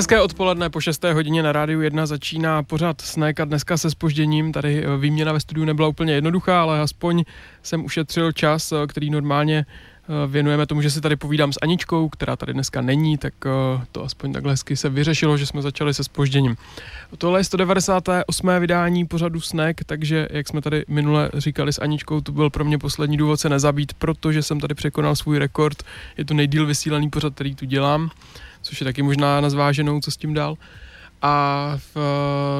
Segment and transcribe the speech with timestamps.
[0.00, 1.04] Hezké odpoledne po 6.
[1.04, 4.52] hodině na rádiu 1 začíná pořád Snack a dneska se spožděním.
[4.52, 7.24] Tady eh, výměna ve studiu nebyla úplně jednoduchá, ale aspoň
[7.62, 9.66] jsem ušetřil čas, eh, který normálně
[10.26, 13.34] věnujeme tomu, že si tady povídám s Aničkou, která tady dneska není, tak
[13.92, 16.56] to aspoň takhle hezky se vyřešilo, že jsme začali se spožděním.
[17.18, 18.50] Tohle je 198.
[18.60, 22.78] vydání pořadu Snack, takže jak jsme tady minule říkali s Aničkou, to byl pro mě
[22.78, 25.82] poslední důvod se nezabít, protože jsem tady překonal svůj rekord.
[26.18, 28.10] Je to nejdíl vysílaný pořad, který tu dělám
[28.62, 30.56] což je taky možná na zváženou, co s tím dál.
[31.22, 31.96] A v,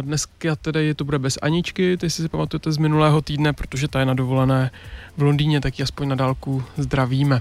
[0.01, 4.07] dneska tedy to bude bez Aničky, ty si pamatujete z minulého týdne, protože ta je
[4.07, 4.71] na dovolené
[5.17, 7.41] v Londýně, tak ji aspoň na dálku zdravíme.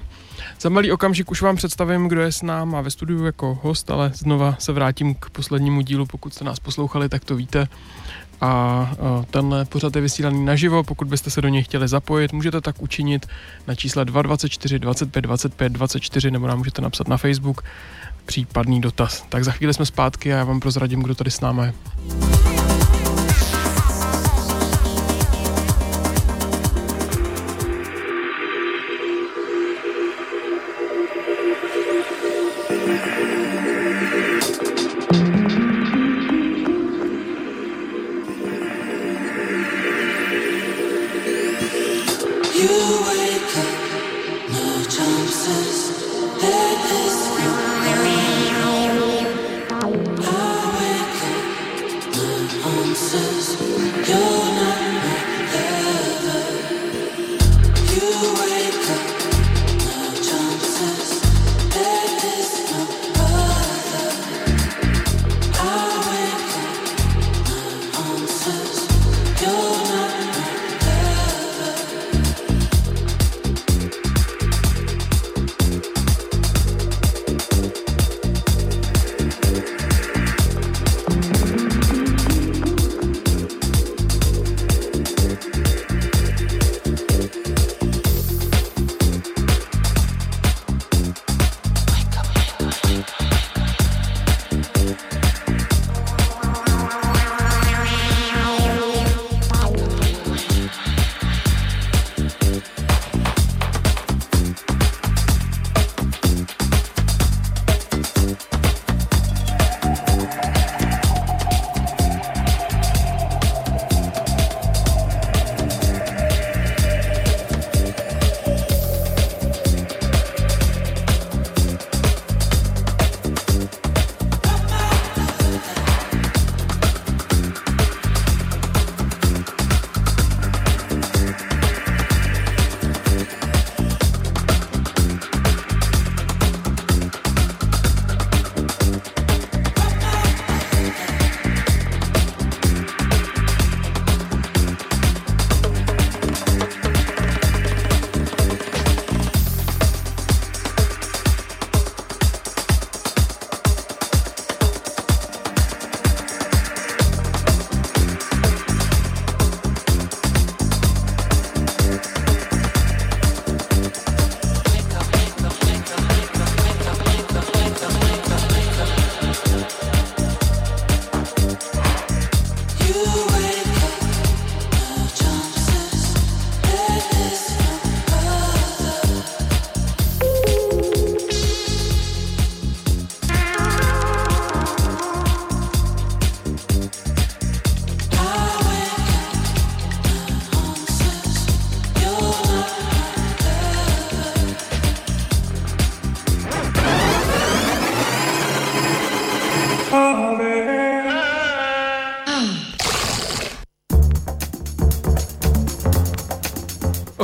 [0.62, 4.12] Za malý okamžik už vám představím, kdo je s náma ve studiu jako host, ale
[4.14, 7.67] znova se vrátím k poslednímu dílu, pokud jste nás poslouchali, tak to víte.
[8.42, 8.92] A
[9.31, 13.25] tenhle pořad je vysílaný naživo, pokud byste se do něj chtěli zapojit, můžete tak učinit
[13.67, 17.64] na čísle 224 25 25 24 nebo nám můžete napsat na Facebook
[18.30, 19.25] případný dotaz.
[19.30, 21.73] Tak za chvíli jsme zpátky a já vám prozradím, kdo tady s námi je.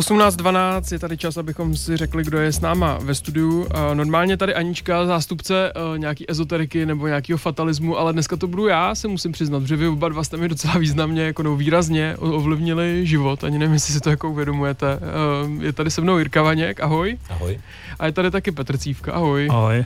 [0.06, 3.68] Osmnáct dvanáct je tady čas, abychom si řekli, kdo je s náma ve studiu.
[3.94, 8.96] Normálně tady Anička, zástupce e, nějaký ezoteriky nebo nějakého fatalismu, ale dneska to budu já,
[8.96, 13.06] se musím přiznat, že vy oba dva jste mi docela významně, jako no, výrazně ovlivnili
[13.06, 13.44] život.
[13.44, 14.88] Ani nevím, jestli si to jako uvědomujete.
[14.94, 17.18] E, je tady se mnou Jirka Vaněk, ahoj.
[17.30, 17.60] Ahoj.
[18.00, 19.48] A je tady taky Petr Cívka, ahoj.
[19.52, 19.86] Ahoj.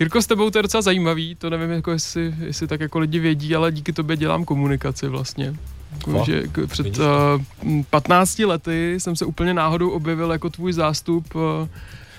[0.00, 3.18] Jirko, s tebou to je docela zajímavý, to nevím, jako jestli, jestli tak jako lidi
[3.18, 5.54] vědí, ale díky tobě dělám komunikaci vlastně.
[6.06, 11.42] Jako, že před uh, 15 lety jsem se úplně náhodou objevil jako tvůj zástup uh,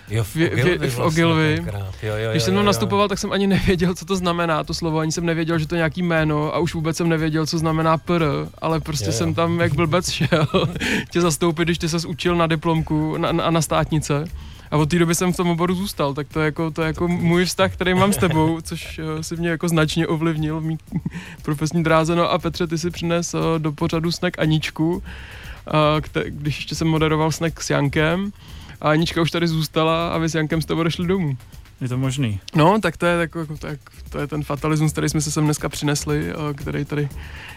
[0.09, 0.77] Jo, v Ogilvy.
[0.77, 1.63] V, v, v Ogilvy.
[1.65, 4.73] Jo, jo, jo, Když jsem tam nastupoval, tak jsem ani nevěděl, co to znamená, to
[4.73, 7.57] slovo, ani jsem nevěděl, že to je nějaký jméno a už vůbec jsem nevěděl, co
[7.57, 8.23] znamená PR,
[8.61, 9.17] ale prostě jo, jo.
[9.17, 10.47] jsem tam jak blbec šel
[11.11, 14.25] tě zastoupit, když ty se učil na diplomku na, na, na státnice.
[14.75, 16.87] A od té doby jsem v tom oboru zůstal, tak to je jako, to je
[16.87, 20.63] jako můj vztah, který mám s tebou, což uh, si mě jako značně ovlivnil v
[20.63, 20.77] mý
[21.41, 22.15] profesní dráze.
[22.15, 25.03] No a Petře, ty si přines uh, do pořadu snack Aničku,
[25.99, 28.31] kte- když ještě jsem moderoval snack s Jankem.
[28.81, 31.37] A Anička už tady zůstala a vy s Jankem jste odešli domů.
[31.81, 32.39] Je to možný.
[32.55, 33.79] No, tak to je, tak, tak,
[34.09, 37.09] to je ten fatalismus, který jsme se sem dneska přinesli, který tady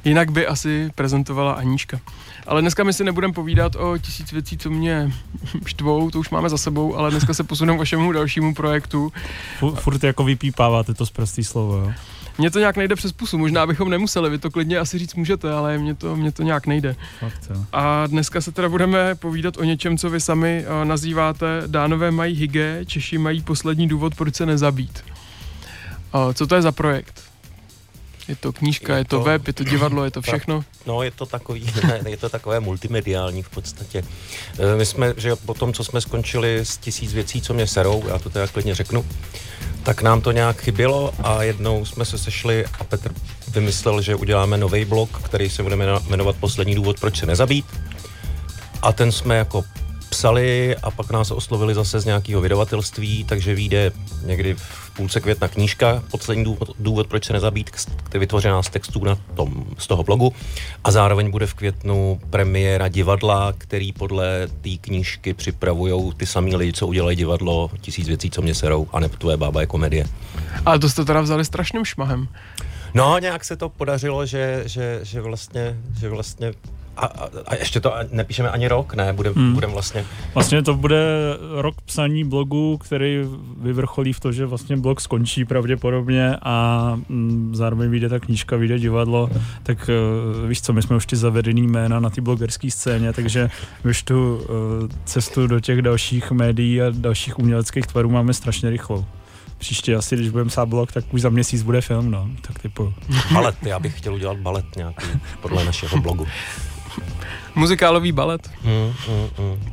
[0.04, 2.00] jinak by asi prezentovala Anička.
[2.46, 5.12] Ale dneska my si nebudeme povídat o tisíc věcí, co mě
[5.66, 9.12] štvou, to už máme za sebou, ale dneska se posuneme k vašemu dalšímu projektu.
[9.74, 11.92] Furt jako vypípáváte to z prostý slovo, jo?
[12.38, 15.52] Mně to nějak nejde přes pusu, možná bychom nemuseli, vy to klidně asi říct můžete,
[15.52, 16.96] ale mně to, mně to nějak nejde.
[17.20, 22.10] Fakt, A dneska se teda budeme povídat o něčem, co vy sami uh, nazýváte Dánové
[22.10, 25.04] mají hygge, Češi mají poslední důvod, proč se nezabít.
[26.14, 27.22] Uh, co to je za projekt?
[28.28, 30.64] Je to knížka, je, je to, to web, je to divadlo, je to všechno?
[30.86, 34.04] No, je to takový, ne, je to takové multimediální v podstatě.
[34.58, 38.04] E, my jsme, že po tom, co jsme skončili s tisíc věcí, co mě serou,
[38.08, 39.04] já to teda klidně řeknu,
[39.82, 43.12] tak nám to nějak chybělo a jednou jsme se sešli a Petr
[43.48, 45.76] vymyslel, že uděláme nový blog, který se bude
[46.08, 47.66] jmenovat Poslední důvod, proč se nezabít.
[48.82, 49.64] A ten jsme jako
[50.18, 53.92] psali a pak nás oslovili zase z nějakého vydavatelství, takže vyjde
[54.24, 59.04] někdy v půlce května knížka, poslední důvod, důvod proč se nezabít, který vytvořená z textů
[59.04, 60.32] na tom, z toho blogu
[60.84, 66.72] a zároveň bude v květnu premiéra divadla, který podle té knížky připravují ty samý lidi,
[66.72, 70.06] co udělají divadlo Tisíc věcí, co mě serou a ne tvoje bába je komedie.
[70.66, 72.28] Ale to jste teda vzali strašným šmahem.
[72.94, 76.52] No, nějak se to podařilo, že, že, že vlastně, že vlastně
[76.98, 79.12] a, a, ještě to nepíšeme ani rok, ne?
[79.12, 79.54] Budem, hmm.
[79.54, 80.04] budem vlastně...
[80.34, 81.06] Vlastně to bude
[81.54, 83.24] rok psaní blogu, který
[83.60, 88.78] vyvrcholí v to, že vlastně blog skončí pravděpodobně a mm, zároveň vyjde ta knížka, vyjde
[88.78, 89.30] divadlo,
[89.62, 89.90] tak
[90.42, 93.50] uh, víš co, my jsme už ty zavedený jména na té blogerské scéně, takže
[93.84, 94.44] už tu uh,
[95.04, 99.04] cestu do těch dalších médií a dalších uměleckých tvarů máme strašně rychlou
[99.58, 102.28] příště asi, když budeme psát blog, tak už za měsíc bude film, no.
[102.40, 102.94] Tak typu.
[103.32, 105.06] Balet, já bych chtěl udělat balet nějaký,
[105.42, 106.26] podle našeho blogu.
[107.54, 108.50] Muzikálový balet.
[108.64, 109.72] Mm, mm, mm.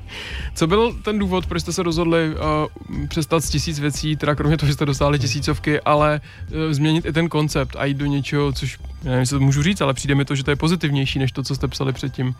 [0.55, 4.57] Co byl ten důvod, proč jste se rozhodli uh, přestat z tisíc věcí, teda kromě
[4.57, 8.53] toho, že jste dostali tisícovky, ale uh, změnit i ten koncept a jít do něčeho,
[8.53, 11.31] což nevím, jestli to můžu říct, ale přijde mi to, že to je pozitivnější, než
[11.31, 12.35] to, co jste psali předtím.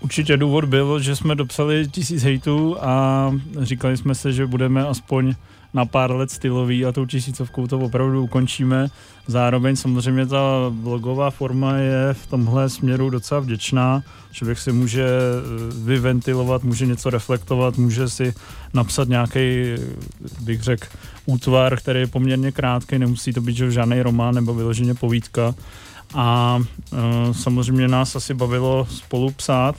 [0.00, 5.34] Určitě důvod byl, že jsme dopsali tisíc hejtů a říkali jsme se, že budeme aspoň
[5.74, 8.88] na pár let stylový a tou tisícovkou to opravdu ukončíme.
[9.26, 14.02] Zároveň samozřejmě ta blogová forma je v tomhle směru docela vděčná.
[14.32, 18.34] Člověk si může eh, vyventilovat, může něco reflektovat, může si
[18.74, 19.74] napsat nějaký,
[20.40, 20.86] bych řekl,
[21.26, 25.54] útvar, který je poměrně krátký, nemusí to být žádný román nebo vyloženě povídka.
[26.14, 26.58] A
[26.92, 29.76] e, samozřejmě nás asi bavilo spolu psát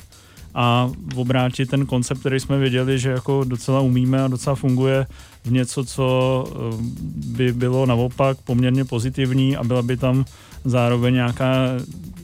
[0.55, 5.07] a obrátit ten koncept, který jsme věděli, že jako docela umíme a docela funguje
[5.43, 6.75] v něco, co eh,
[7.15, 10.25] by bylo naopak poměrně pozitivní a byla by tam
[10.65, 11.53] zároveň nějaká,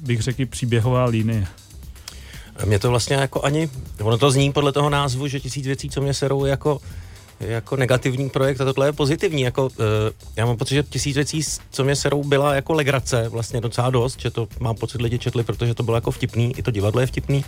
[0.01, 1.47] bych řekl, příběhová linie.
[2.65, 3.69] Mě to vlastně jako ani,
[4.01, 6.79] ono to zní podle toho názvu, že tisíc věcí, co mě serou, jako
[7.39, 9.41] jako negativní projekt a tohle je pozitivní.
[9.41, 9.71] Jako, uh,
[10.35, 14.21] já mám pocit, že tisíc věcí, co mě serou, byla jako legrace vlastně docela dost,
[14.21, 17.07] že to mám pocit lidi četli, protože to bylo jako vtipný, i to divadlo je
[17.07, 17.45] vtipný.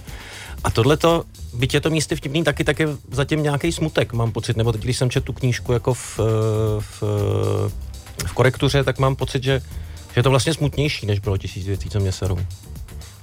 [0.64, 4.32] A tohle to, byť je to místy vtipný, taky tak je zatím nějaký smutek, mám
[4.32, 6.20] pocit, nebo teď, když jsem četl tu knížku jako v,
[6.80, 7.04] v,
[8.28, 9.60] v korektuře, tak mám pocit, že,
[10.14, 12.40] že je to vlastně smutnější, než bylo tisíc věcí, co mě serou.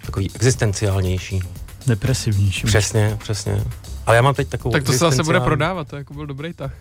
[0.06, 1.40] Takový existenciálnější.
[1.86, 2.66] Depresivnější.
[2.66, 3.64] Přesně, přesně.
[4.06, 6.52] Ale já mám teď takovou Tak to se zase bude prodávat, to jako byl dobrý
[6.52, 6.72] tah.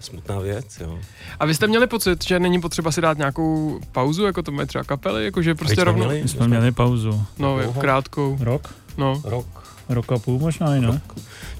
[0.00, 0.98] Smutná věc, jo.
[1.40, 4.68] A vy jste měli pocit, že není potřeba si dát nějakou pauzu, jako to mají
[4.68, 6.04] třeba kapely, jakože prostě rovnou...
[6.04, 7.24] Měli, my jsme měli pauzu.
[7.38, 8.38] No, jako krátkou.
[8.40, 8.74] Rok?
[8.96, 9.22] No.
[9.24, 9.46] Rok.
[9.88, 11.00] Rok a půl možná i ne?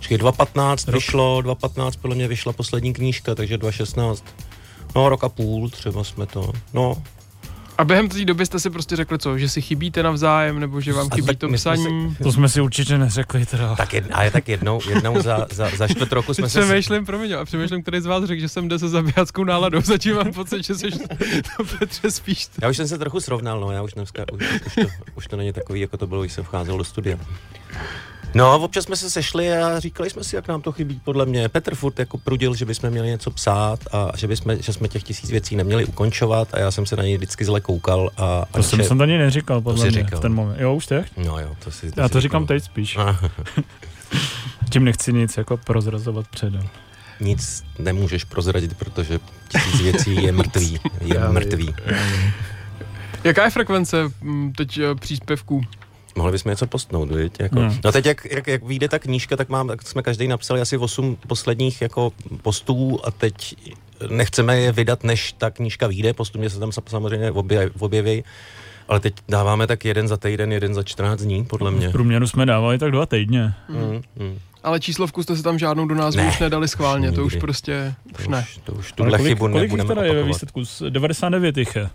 [0.00, 4.25] Čekaj, 2015 vyšlo, 2015 podle mě vyšla poslední knížka, takže 2016.
[4.97, 7.03] No, rok a půl třeba jsme to, no,
[7.78, 10.92] a během té doby jste si prostě řekli co, že si chybíte navzájem, nebo že
[10.92, 12.11] vám chybí to psaní?
[12.16, 13.76] Si, to jsme si určitě neřekli teda.
[13.76, 16.61] Tak jedna, ale tak jednou, jednou za, za, za čtvrt roku jsme se...
[16.61, 20.16] Přemýšlím, promiň, a přemýšlím, který z vás řekl, že jsem jde se zabijáckou náladou, zatím
[20.16, 20.90] mám pocit, že jsi
[21.56, 22.49] to Petře spíš.
[22.62, 24.80] Já už jsem se trochu srovnal, no, já už dneska, už, už, to,
[25.14, 27.18] už to není takový, jako to bylo, když jsem vcházel do studia.
[28.35, 31.49] No, občas jsme se sešli a říkali jsme si, jak nám to chybí, podle mě.
[31.49, 35.02] Petr furt jako prudil, že bychom měli něco psát a že, bychom, že jsme těch
[35.02, 38.11] tisíc věcí neměli ukončovat a já jsem se na něj vždycky zle koukal.
[38.16, 40.18] A, to jsem, jsem ani neříkal, podle mě, říkal.
[40.18, 40.61] v ten moment.
[40.61, 41.06] Jo, už teď?
[41.16, 42.99] No jo, to si to Já si to říkám teď spíš.
[44.70, 46.68] Tím nechci nic jako prozrazovat předem.
[47.20, 50.80] Nic nemůžeš prozradit, protože tisíc věcí je mrtvý.
[51.00, 51.75] Je mrtvý.
[53.25, 55.62] Jaká je frekvence mm, teď eh, příspěvků?
[56.19, 57.33] Mohli bychom něco postnout, viď?
[57.41, 57.61] Jako.
[57.61, 57.79] Hmm.
[57.85, 60.77] No teď, jak, jak, jak vyjde ta knížka, tak, mám, tak jsme každý napsali asi
[60.77, 63.55] 8 posledních jako postů a teď
[64.11, 68.25] nechceme je vydat, než ta knížka vyjde, postupně se tam sa- samozřejmě obje, objeví,
[68.89, 71.89] ale teď dáváme tak jeden za týden, jeden za 14 dní, podle mě.
[71.89, 73.55] V průměru jsme dávali tak dva týdně.
[73.69, 74.39] Mm, mm.
[74.63, 76.29] Ale číslovku jste si tam žádnou do názvu Ne.
[76.29, 78.39] už nedali schválně, to už prostě To, už ne.
[78.49, 80.35] už, to už tuhle kolik, chybu kolik jich nebudeme teda je ve opakovat.
[80.35, 80.65] výsledku?
[80.65, 81.89] Z 99 jich je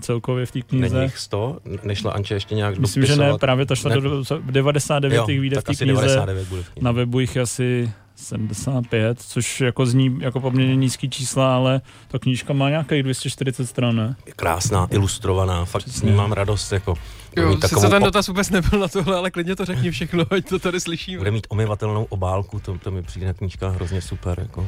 [0.00, 1.02] celkově v té Není knize.
[1.02, 1.58] jich 100?
[1.82, 3.40] Nešla Anče ještě nějak Myslím, že ne, dopisovat?
[3.40, 4.00] právě ta šla Ne.
[4.00, 6.00] do 99 Jo, jich vyjde v tak té knize.
[6.00, 6.84] 99 bude v knize.
[6.84, 12.18] Na webu jich je asi 75, což jako zní jako poměrně nízký čísla, ale ta
[12.18, 14.16] knížka má nějakých 240 stran, ne?
[14.36, 16.10] Krásná, ilustrovaná, fakt s Přesně.
[16.10, 16.94] ní mám radost, jako
[17.36, 20.58] Jo, sice ten dotaz vůbec nebyl na tohle, ale klidně to řekni všechno, ať to
[20.58, 21.18] tady slyšíme.
[21.18, 24.66] bude mít omyvatelnou obálku, to, to mi přijde na knížkách hrozně super, jako.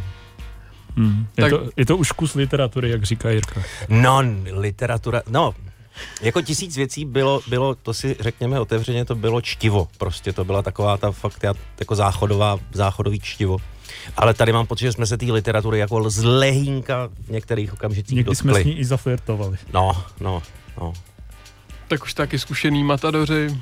[0.97, 1.26] Hmm.
[1.37, 3.62] Je, Tak- to, je to už kus literatury, jak říká Jirka.
[3.88, 4.23] No,
[4.53, 5.55] literatura, no,
[6.23, 10.62] jako tisíc věcí bylo, bylo, to si řekněme otevřeně, to bylo čtivo, prostě to byla
[10.62, 13.57] taková ta fakt já- jako záchodová, záchodový čtivo.
[14.17, 18.17] Ale tady mám pocit, že jsme se té literatury jako z lehínka v některých okamžicích
[18.17, 18.71] Někdy jsme s dotkli.
[18.75, 19.57] ní i zaflirtovali.
[19.73, 20.43] No, no,
[20.81, 20.93] no.
[21.88, 23.59] Tak už taky zkušený matadoři.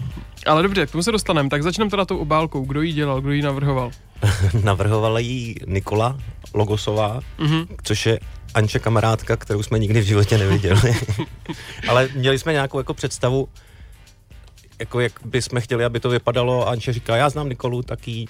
[0.46, 1.48] Ale dobře, k tomu se dostaneme.
[1.48, 2.64] Tak začneme teda tou obálkou.
[2.64, 3.90] Kdo ji dělal, kdo ji navrhoval?
[4.62, 6.18] Navrhovala jí Nikola
[6.54, 7.64] Logosová, Mhm.
[7.82, 8.20] což je
[8.54, 10.94] Anče kamarádka, kterou jsme nikdy v životě neviděli.
[11.88, 13.48] Ale měli jsme nějakou jako představu,
[14.78, 16.68] jako jak bychom chtěli, aby to vypadalo.
[16.68, 18.28] A Anče říká, já znám Nikolu, tak jí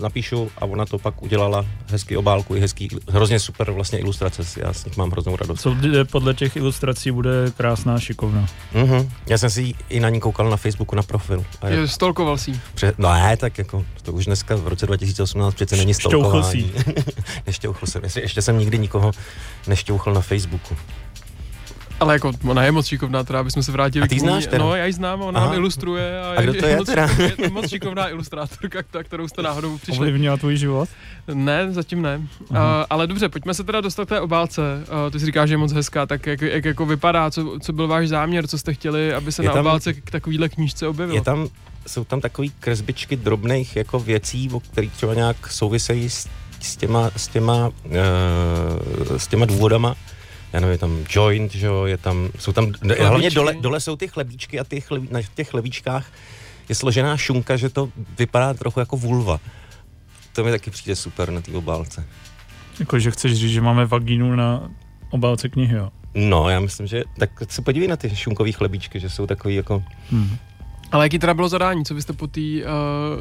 [0.00, 4.72] napíšu a ona to pak udělala hezký obálku i hezký, hrozně super vlastně ilustrace, já
[4.72, 5.60] s nich mám hroznou radost.
[5.60, 5.76] Co
[6.10, 8.46] podle těch ilustrací bude krásná, šikovná.
[8.74, 9.12] Mhm.
[9.26, 11.44] Já jsem si ji i na ní koukal na Facebooku na profil.
[11.60, 12.50] A je, stolkoval si.
[12.50, 12.60] ji.
[12.74, 16.62] pře- no ne, tak jako, to už dneska v roce 2018 přece není Šťouchl si
[16.62, 17.04] stolkování.
[17.46, 19.12] nešťouchl jsem, ještě, ještě jsem nikdy nikoho
[19.66, 20.76] nešťouchl na Facebooku.
[22.00, 24.28] Ale jako ona je moc šikovná, teda abychom se vrátili A ty k ní.
[24.28, 24.64] znáš teda?
[24.64, 25.48] No, já ji znám, ona Aha.
[25.48, 26.20] nám ilustruje.
[26.20, 27.08] A, A kdo je, to je moc, teda?
[27.18, 29.98] Je to moc šikovná ilustrátorka, ta, kterou jste náhodou přišli.
[29.98, 30.88] Ovlivnila tvůj život?
[31.34, 32.16] Ne, zatím ne.
[32.50, 32.56] Uh,
[32.90, 34.60] ale dobře, pojďme se teda dostat k té obálce.
[35.06, 37.72] Uh, ty si říkáš, že je moc hezká, tak jak, jak jako vypadá, co, co
[37.72, 40.88] byl váš záměr, co jste chtěli, aby se Je na tam- obálce k takovýhle knížce
[40.88, 41.16] objevilo?
[41.16, 41.48] Je tam,
[41.86, 46.28] jsou tam takový kresbičky drobných jako věcí, o kterých třeba nějak souvisejí s,
[46.60, 49.94] s těma, s těma, uh, s těma důvodama.
[50.52, 53.96] Já nevím, je tam joint, že jo, je tam, jsou tam, hlavně dole, dole jsou
[53.96, 56.12] ty chlebíčky a ty chlebí, na těch chlebíčkách
[56.68, 57.88] je složená šunka, že to
[58.18, 59.40] vypadá trochu jako vulva.
[60.32, 62.04] To mi taky přijde super na té obálce.
[62.80, 64.70] Jako, že chceš říct, že máme vagínu na
[65.10, 65.90] obálce knihy, jo?
[66.14, 69.82] No, já myslím, že tak se podívej na ty šunkový chlebíčky, že jsou takový jako,
[70.10, 70.36] Hmm.
[70.92, 72.64] Ale jaký teda bylo zadání, co vy jste po té uh,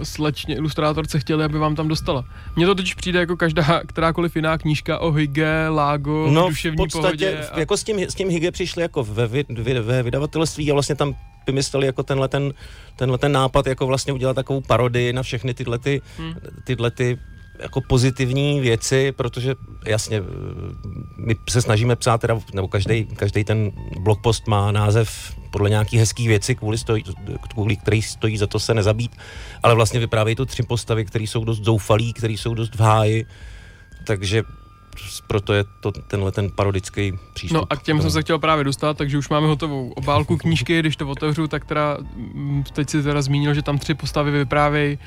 [0.03, 2.25] slečně ilustrátorce chtěli, aby vám tam dostala?
[2.55, 6.77] Mně to totiž přijde jako každá, kterákoliv jiná knížka o hygge, lágo, no, duševní v
[6.77, 7.47] podstatě, pohodě.
[7.51, 7.59] a...
[7.59, 9.45] jako s tím, s tím Hygge přišli jako ve, vy-
[9.81, 11.15] ve vydavatelství a vlastně tam
[11.47, 12.53] vymysleli jako tenhle ten,
[12.95, 16.33] tenhle ten nápad, jako vlastně udělat takovou parodii na všechny tyhle ty, Hmm.
[16.63, 17.17] tyhle ty
[17.59, 20.23] jako pozitivní věci, protože jasně,
[21.17, 26.27] my se snažíme psát, teda, nebo každý, každý ten blogpost má název podle nějaký hezký
[26.27, 27.03] věci, kvůli, stojí,
[27.53, 29.11] kvůli který stojí za to se nezabít,
[29.63, 33.25] ale vlastně vyprávějí to tři postavy, které jsou dost zoufalí, které jsou dost v háji,
[34.07, 34.43] takže
[35.27, 37.55] proto je to tenhle ten parodický přístup.
[37.55, 40.79] No a k těm jsem se chtěl právě dostat, takže už máme hotovou obálku knížky,
[40.79, 44.99] když to otevřu, tak teda mm, teď si teda zmínil, že tam tři postavy vyprávějí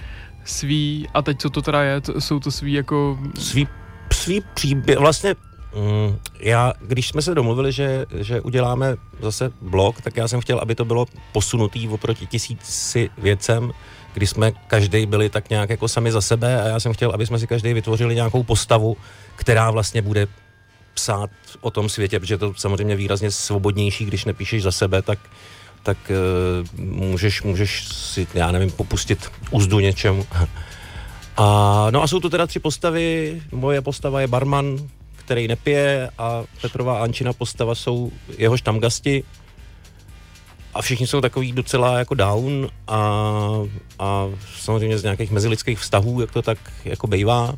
[0.50, 3.68] svý, a teď co to teda je, to, jsou to svý jako, svý,
[4.12, 5.34] svý příběh, vlastně
[5.74, 10.58] mm, já, když jsme se domluvili, že, že uděláme zase blog, tak já jsem chtěl,
[10.58, 13.72] aby to bylo posunutý oproti tisíci věcem,
[14.14, 17.26] kdy jsme každý byli tak nějak jako sami za sebe a já jsem chtěl, aby
[17.26, 18.96] jsme si každý vytvořili nějakou postavu,
[19.36, 20.26] která vlastně bude
[20.94, 25.18] psát o tom světě, protože to samozřejmě výrazně svobodnější, když nepíšeš za sebe, tak
[25.82, 30.26] tak uh, můžeš, můžeš si, já nevím, popustit úzdu něčemu.
[31.36, 33.40] A, no a jsou to teda tři postavy.
[33.52, 34.78] Moje postava je barman,
[35.16, 39.24] který nepije a Petrová a Ančina postava jsou jeho štamgasti.
[40.74, 42.98] A všichni jsou takový docela jako down a,
[43.98, 44.26] a
[44.58, 47.54] samozřejmě z nějakých mezilidských vztahů, jak to tak jako bejvá.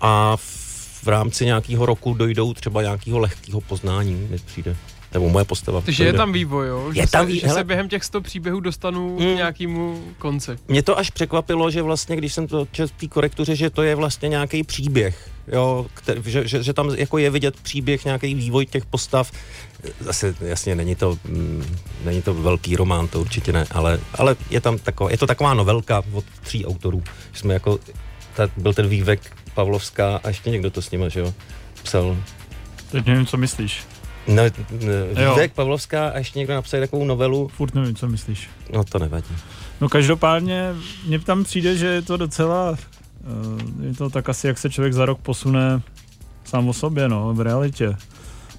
[0.00, 4.76] A v, v rámci nějakého roku dojdou třeba nějakého lehkého poznání, mi přijde.
[5.14, 5.80] Nebo moje postava.
[5.80, 6.92] Takže je tam vývoj, jo?
[6.92, 7.40] Že je tam se, vý...
[7.40, 9.16] že se během těch 100 příběhů dostanu mm.
[9.16, 10.50] k nějakému konci.
[10.68, 13.82] Mě to až překvapilo, že vlastně, když jsem to četl v té korektuře, že to
[13.82, 18.34] je vlastně nějaký příběh, jo, který, že, že, že, tam jako je vidět příběh, nějaký
[18.34, 19.32] vývoj těch postav.
[20.00, 24.60] Zase jasně není to, mm, není to velký román, to určitě ne, ale, ale je
[24.60, 27.02] tam taková, je to taková novelka od tří autorů.
[27.32, 27.78] Jsme jako,
[28.36, 31.34] ta, byl ten vývek Pavlovská a ještě někdo to s ním, že jo,
[31.82, 32.16] psal.
[32.90, 33.91] Teď nevím, co myslíš.
[34.26, 34.42] No,
[35.34, 37.48] Vívek, Pavlovská a ještě někdo napsal takovou novelu.
[37.48, 38.50] Furt nevím, co myslíš.
[38.72, 39.34] No to nevadí.
[39.80, 40.74] No každopádně
[41.06, 44.92] mně tam přijde, že je to docela, eh, je to tak asi, jak se člověk
[44.92, 45.80] za rok posune
[46.44, 47.96] sám o sobě, no, v realitě.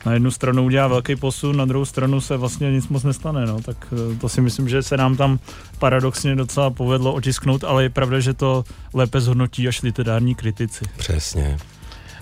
[0.05, 3.61] Na jednu stranu udělá velký posun, na druhou stranu se vlastně nic moc nestane, no,
[3.61, 5.39] tak eh, to si myslím, že se nám tam
[5.79, 10.85] paradoxně docela povedlo otisknout, ale je pravda, že to lépe zhodnotí až literární kritici.
[10.97, 11.57] Přesně.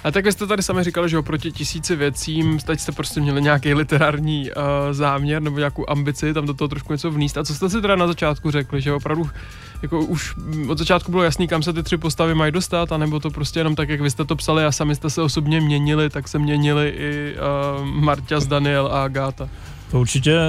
[0.04, 3.74] A tak jste tady sami říkali, že oproti tisíci věcím, teď jste prostě měli nějaký
[3.74, 7.38] literární uh, záměr nebo nějakou ambici tam do toho trošku něco vníst.
[7.38, 9.30] A co jste si teda na začátku řekli, že opravdu
[9.82, 10.36] jako už
[10.68, 13.76] od začátku bylo jasný, kam se ty tři postavy mají dostat, anebo to prostě jenom
[13.76, 16.94] tak, jak vy jste to psali a sami jste se osobně měnili, tak se měnili
[16.98, 17.36] i
[17.80, 19.50] uh, Marťas, Daniel a Agáta.
[19.92, 20.40] To určitě,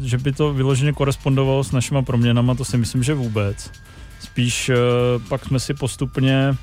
[0.00, 3.70] že by to vyloženě korespondovalo s našima proměnama, to si myslím, že vůbec.
[4.20, 6.56] Spíš uh, pak jsme si postupně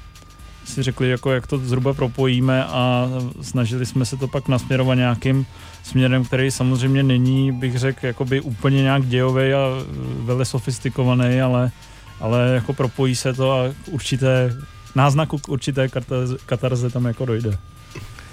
[0.69, 3.09] si řekli, jako jak to zhruba propojíme a
[3.41, 5.45] snažili jsme se to pak nasměrovat nějakým
[5.83, 9.67] směrem, který samozřejmě není, bych řekl, jakoby úplně nějak dějový a
[10.19, 11.71] vele sofistikovaný, ale,
[12.19, 14.55] ale jako propojí se to a určité
[14.95, 15.89] náznaku k určité
[16.45, 17.57] katarze tam jako dojde.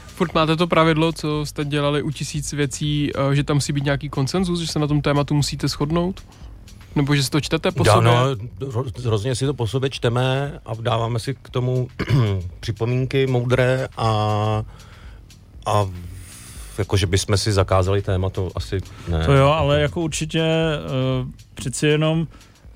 [0.06, 3.84] Furt máte to pravidlo, co jste dělali u tisíc věcí, eh, že tam musí být
[3.84, 6.22] nějaký konsenzus, že se na tom tématu musíte shodnout?
[6.96, 8.02] Nebo že si to čtete po sobě?
[8.02, 11.88] No, hrozně si to po sobě čteme a dáváme si k tomu
[12.60, 14.08] připomínky moudré a,
[15.66, 15.86] a
[16.78, 19.24] jako, že bychom si zakázali téma, to asi ne.
[19.24, 22.26] To jo, ale jako určitě uh, přeci jenom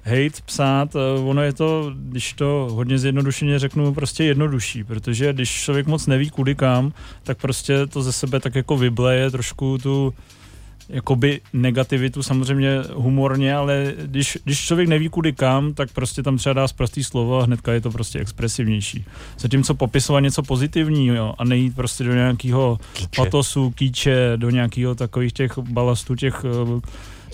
[0.04, 5.50] hate psát, uh, ono je to, když to hodně zjednodušeně řeknu, prostě jednodušší, protože když
[5.50, 10.14] člověk moc neví kudy kam, tak prostě to ze sebe tak jako vybleje trošku tu
[10.88, 16.52] jakoby negativitu samozřejmě humorně, ale když, když člověk neví kudy kam, tak prostě tam třeba
[16.52, 19.04] dá zprostý slovo a hnedka je to prostě expresivnější.
[19.38, 22.78] Zatímco popisovat něco pozitivního a nejít prostě do nějakého
[23.16, 26.80] patosu, kýče, do nějakého takových těch balastů, těch eh,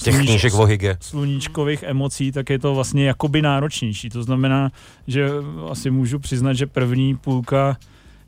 [0.03, 0.69] těch knížek o
[1.01, 4.11] sluníčkových emocí, tak je to vlastně jakoby náročnější.
[4.11, 4.71] To znamená,
[5.07, 5.31] že
[5.71, 7.77] asi můžu přiznat, že první půlka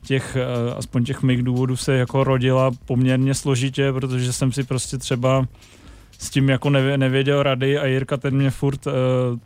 [0.03, 4.99] těch, eh, aspoň těch mých důvodů se jako rodila poměrně složitě, protože jsem si prostě
[4.99, 5.47] třeba
[6.19, 8.93] s tím jako nevěděl rady a Jirka ten mě furt uh,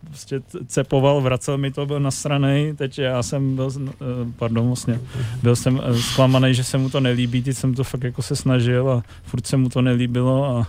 [0.06, 3.90] prostě cepoval, vracel mi to, byl nasranej, teď já jsem byl, uh,
[4.36, 5.00] pardon, vlastně,
[5.42, 8.36] byl jsem uh, zklamaný, že se mu to nelíbí, teď jsem to fakt jako se
[8.36, 10.68] snažil a furt se mu to nelíbilo a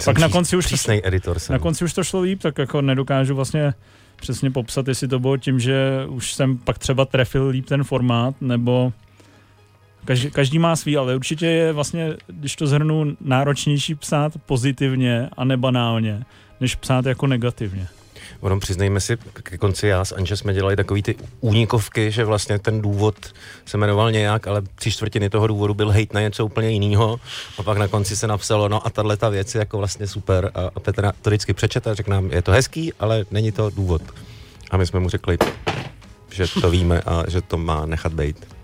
[0.00, 1.52] jsem pak na konci už to, editor jsem.
[1.52, 3.74] na konci už to šlo líp, tak jako nedokážu vlastně
[4.16, 8.34] přesně popsat, jestli to bylo tím, že už jsem pak třeba trefil líp ten formát,
[8.40, 8.92] nebo
[10.04, 15.44] Každý, každý má svý, ale určitě je vlastně, když to zhrnu, náročnější psát pozitivně a
[15.44, 16.24] nebanálně,
[16.60, 17.88] než psát jako negativně.
[18.40, 22.58] Ono přiznejme si, ke konci já s Anže jsme dělali takový ty únikovky, že vlastně
[22.58, 23.14] ten důvod
[23.64, 27.20] se jmenoval nějak, ale tři čtvrtiny toho důvodu byl hejt na něco úplně jiného.
[27.58, 30.50] A pak na konci se napsalo, no a tahle ta věc je jako vlastně super.
[30.74, 34.02] A Petr to vždycky přečete a řekl nám, je to hezký, ale není to důvod.
[34.70, 35.38] A my jsme mu řekli,
[36.30, 38.59] že to víme a že to má nechat být.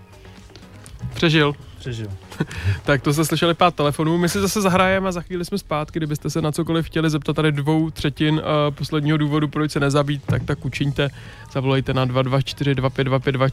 [1.17, 1.53] Přežil.
[1.79, 2.07] Přežil.
[2.83, 4.17] tak to jste slyšeli pát telefonů.
[4.17, 5.99] My si zase zahrajeme a za chvíli jsme zpátky.
[5.99, 8.41] Kdybyste se na cokoliv chtěli zeptat tady dvou třetin uh,
[8.75, 11.09] posledního důvodu, proč se nezabít, tak tak učiňte.
[11.51, 13.47] Zavolejte na 224 252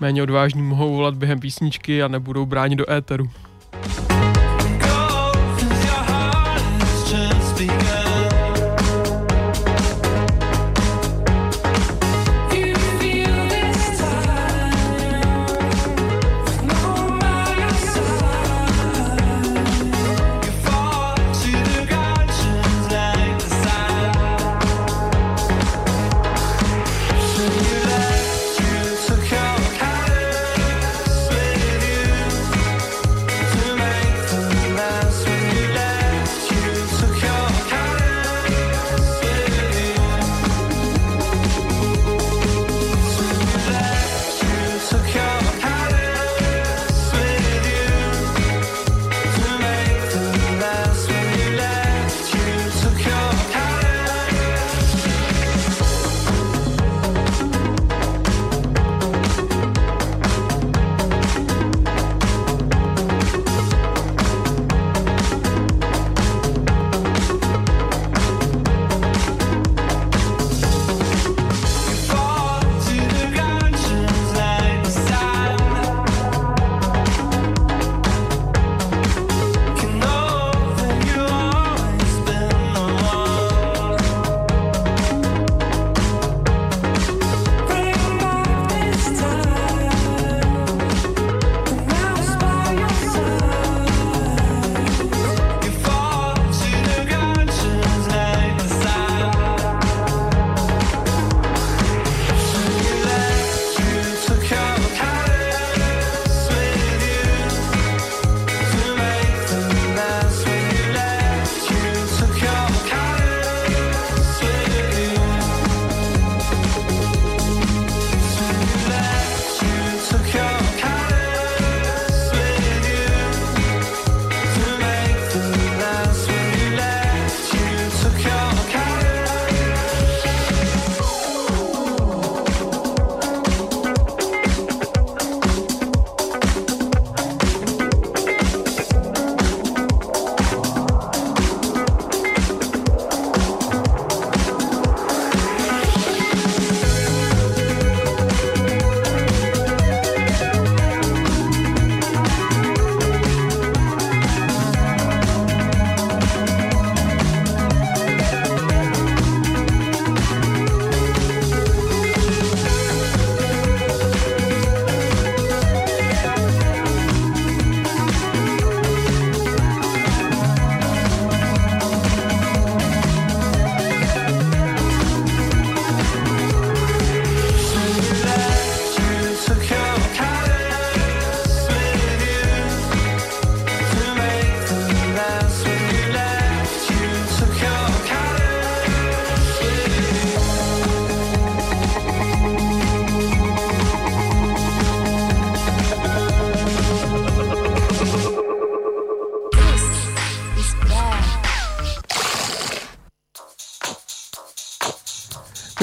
[0.00, 3.30] Méně odvážní mohou volat během písničky a nebudou bránit do éteru.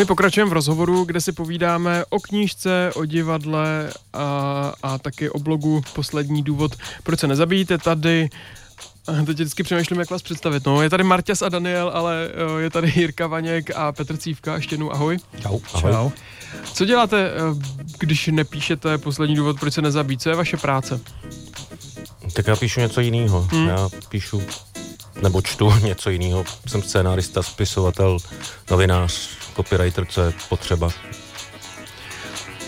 [0.01, 5.39] My pokračujeme v rozhovoru, kde si povídáme o knížce, o divadle a, a taky o
[5.39, 8.29] blogu Poslední důvod, proč se nezabíjíte tady.
[9.25, 10.65] Teď vždycky přemýšlím, jak vás představit.
[10.65, 14.55] No, je tady Marťas a Daniel, ale eh, je tady Jirka Vaněk a Petr Cívka.
[14.55, 15.17] Ještě jednou ahoj.
[15.41, 15.59] Čau.
[15.73, 15.91] Ahoj.
[15.91, 16.09] Čau.
[16.73, 17.39] Co děláte, eh,
[17.99, 20.21] když nepíšete poslední důvod, proč se nezabít?
[20.21, 20.99] Co je vaše práce?
[22.33, 23.41] Tak já píšu něco jiného.
[23.51, 23.59] Hmm.
[23.59, 23.69] Hmm.
[23.69, 24.41] Já píšu
[25.21, 26.45] nebo čtu něco jiného.
[26.67, 28.17] Jsem scénárista, spisovatel,
[28.71, 30.89] novinář, copywriter, co je potřeba.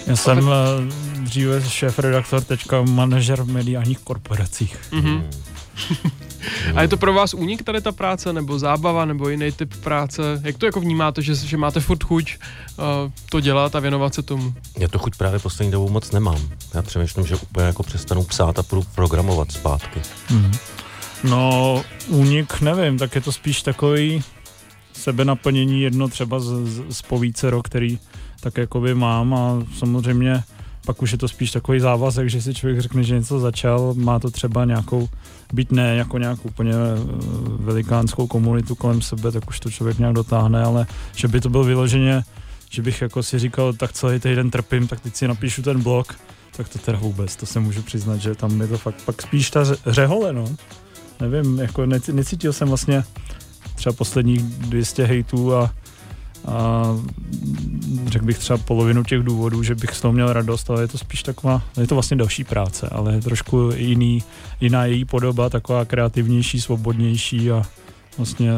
[0.07, 4.77] Já jsem eh, dříve šéf-redaktor, teďka manažer v mediálních korporacích.
[4.91, 5.29] Mhm.
[6.75, 10.21] A je to pro vás únik tady ta práce, nebo zábava, nebo jiný typ práce?
[10.43, 12.37] Jak to jako vnímáte, že, že máte furt chuť
[12.77, 12.85] uh,
[13.29, 14.53] to dělat a věnovat se tomu?
[14.77, 16.49] Já to chuť právě poslední dobou moc nemám.
[16.73, 20.01] Já přemýšlím, že úplně jako přestanu psát a půjdu programovat zpátky.
[20.29, 20.51] Mhm.
[21.23, 24.23] No, únik, nevím, tak je to spíš takový
[25.03, 27.99] sebenaplnění jedno třeba z, z, z povícero, který
[28.39, 30.43] tak jakoby mám a samozřejmě
[30.85, 34.19] pak už je to spíš takový závazek, že si člověk řekne, že něco začal, má
[34.19, 35.09] to třeba nějakou,
[35.53, 36.99] být ne jako nějakou úplně eh,
[37.59, 40.85] velikánskou komunitu kolem sebe, tak už to člověk nějak dotáhne, ale
[41.15, 42.23] že by to byl vyloženě,
[42.69, 46.15] že bych jako si říkal, tak celý týden trpím, tak teď si napíšu ten blog,
[46.57, 49.49] tak to teda vůbec, to se můžu přiznat, že tam je to fakt pak spíš
[49.49, 50.55] ta ře- řehole, no.
[51.21, 53.03] Nevím, jako necítil jsem vlastně
[53.83, 55.73] třeba posledních 200 hejtů a,
[56.47, 56.83] a
[58.05, 60.97] řekl bych třeba polovinu těch důvodů, že bych z toho měl radost, ale je to
[60.97, 64.23] spíš taková, je to vlastně další práce, ale je trošku jiný,
[64.61, 67.63] jiná její podoba, taková kreativnější, svobodnější a
[68.17, 68.51] vlastně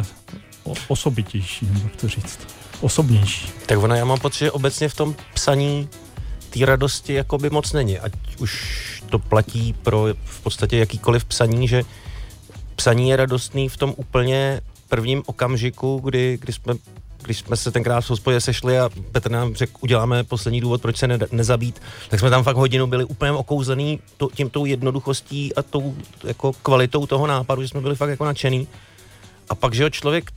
[0.87, 2.39] osobitější, nebo jak to říct,
[2.81, 3.49] osobnější.
[3.65, 5.89] Tak ona, já mám pocit, že obecně v tom psaní
[6.49, 7.99] té radosti jakoby moc není.
[7.99, 11.83] Ať už to platí pro v podstatě jakýkoliv psaní, že
[12.75, 16.73] psaní je radostný v tom úplně prvním okamžiku, kdy, kdy jsme
[17.25, 20.97] když jsme se tenkrát v hospodě sešli a Petr nám řekl, uděláme poslední důvod, proč
[20.97, 25.55] se ne, nezabít, tak jsme tam fakt hodinu byli úplně okouzlený to, tím tou jednoduchostí
[25.55, 28.67] a tou jako kvalitou toho nápadu, že jsme byli fakt jako nadšený.
[29.49, 30.31] A pak, že jo, člověk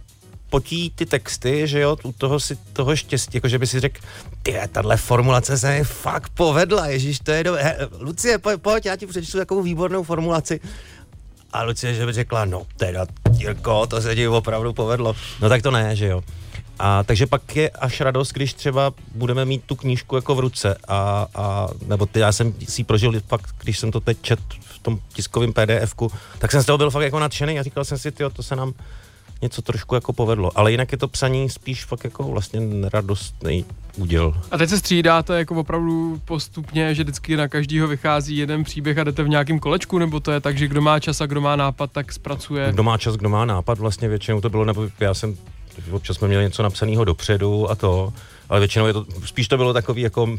[0.51, 4.01] potí ty texty, že jo, u toho si toho štěstí, jako že by si řekl,
[4.43, 7.77] ty, tahle formulace se mi fakt povedla, ježíš, to je dobré.
[7.99, 10.61] Lucie, pojď, pojď, já ti přečtu takovou výbornou formulaci.
[11.53, 15.17] A Lucie, že by řekla, no teda, Jirko, to se ti opravdu povedlo.
[15.41, 16.23] No tak to ne, že jo.
[16.79, 20.77] A takže pak je až radost, když třeba budeme mít tu knížku jako v ruce
[20.89, 24.79] a, a nebo ty, já jsem si prožil fakt, když jsem to teď čet v
[24.79, 28.11] tom tiskovém PDFku, tak jsem z toho byl fakt jako nadšený a říkal jsem si,
[28.11, 28.75] tyjo, to se nám
[29.43, 30.59] něco trošku jako povedlo.
[30.59, 32.61] Ale jinak je to psaní spíš fakt jako vlastně
[32.93, 33.65] radostný
[33.97, 34.35] úděl.
[34.51, 39.05] A teď se střídáte jako opravdu postupně, že vždycky na každýho vychází jeden příběh a
[39.05, 41.57] jdete v nějakém kolečku, nebo to je tak, že kdo má čas a kdo má
[41.57, 42.73] nápad, tak zpracuje.
[42.73, 45.37] Kdo má čas, kdo má nápad, vlastně většinou to bylo, nebo já jsem,
[45.91, 48.13] občas jsme měli něco napsaného dopředu a to,
[48.49, 50.39] ale většinou je to, spíš to bylo takový jako,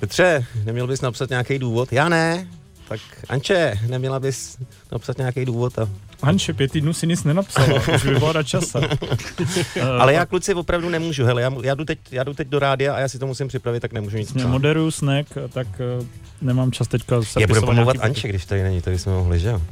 [0.00, 1.92] Petře, neměl bys napsat nějaký důvod?
[1.92, 2.48] Já ne.
[2.88, 4.58] Tak Anče, neměla bys
[4.92, 5.78] napsat nějaký důvod?
[5.78, 5.88] A...
[6.22, 8.78] Hanče, pět týdnů si nic nenapsala, už by bylo na čase.
[9.98, 12.94] Ale já kluci opravdu nemůžu, hele, já, já, jdu teď, já jdu teď do rádia
[12.94, 14.48] a já si to musím připravit, tak nemůžu nic psát.
[14.48, 16.06] moderuju snack, tak eh,
[16.42, 19.48] nemám čas teďka Já sepisovat budu pomlouvat Anče, když tady není, tady jsme mohli, že
[19.48, 19.62] jo?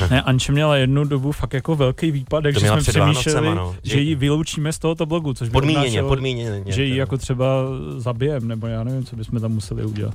[0.10, 3.76] Ne, Anče měla jednu dobu fakt jako velký výpadek, To že jsme přemýšleli, no.
[3.82, 6.62] že ji vyloučíme z tohoto blogu, což by Podmíněně, obnášelo, podmíněně.
[6.66, 7.46] že ji jako třeba
[7.96, 10.14] zabijem, nebo já nevím, co bychom tam museli udělat.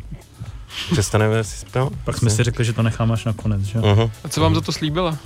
[0.92, 4.12] Přestaneme si no, Pak jsme si řekli, že to necháme až na konec, že, uh-huh.
[4.24, 5.18] A co vám za to slíbila?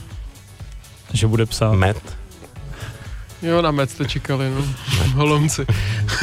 [1.14, 1.72] Že bude psát.
[1.74, 1.98] Met.
[3.42, 4.66] Jo, na med jste čekali, no.
[5.16, 5.66] Holomci.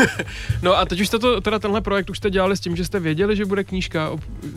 [0.63, 2.85] no a teď už jste to, teda tenhle projekt už jste dělali s tím, že
[2.85, 4.11] jste věděli, že bude knížka.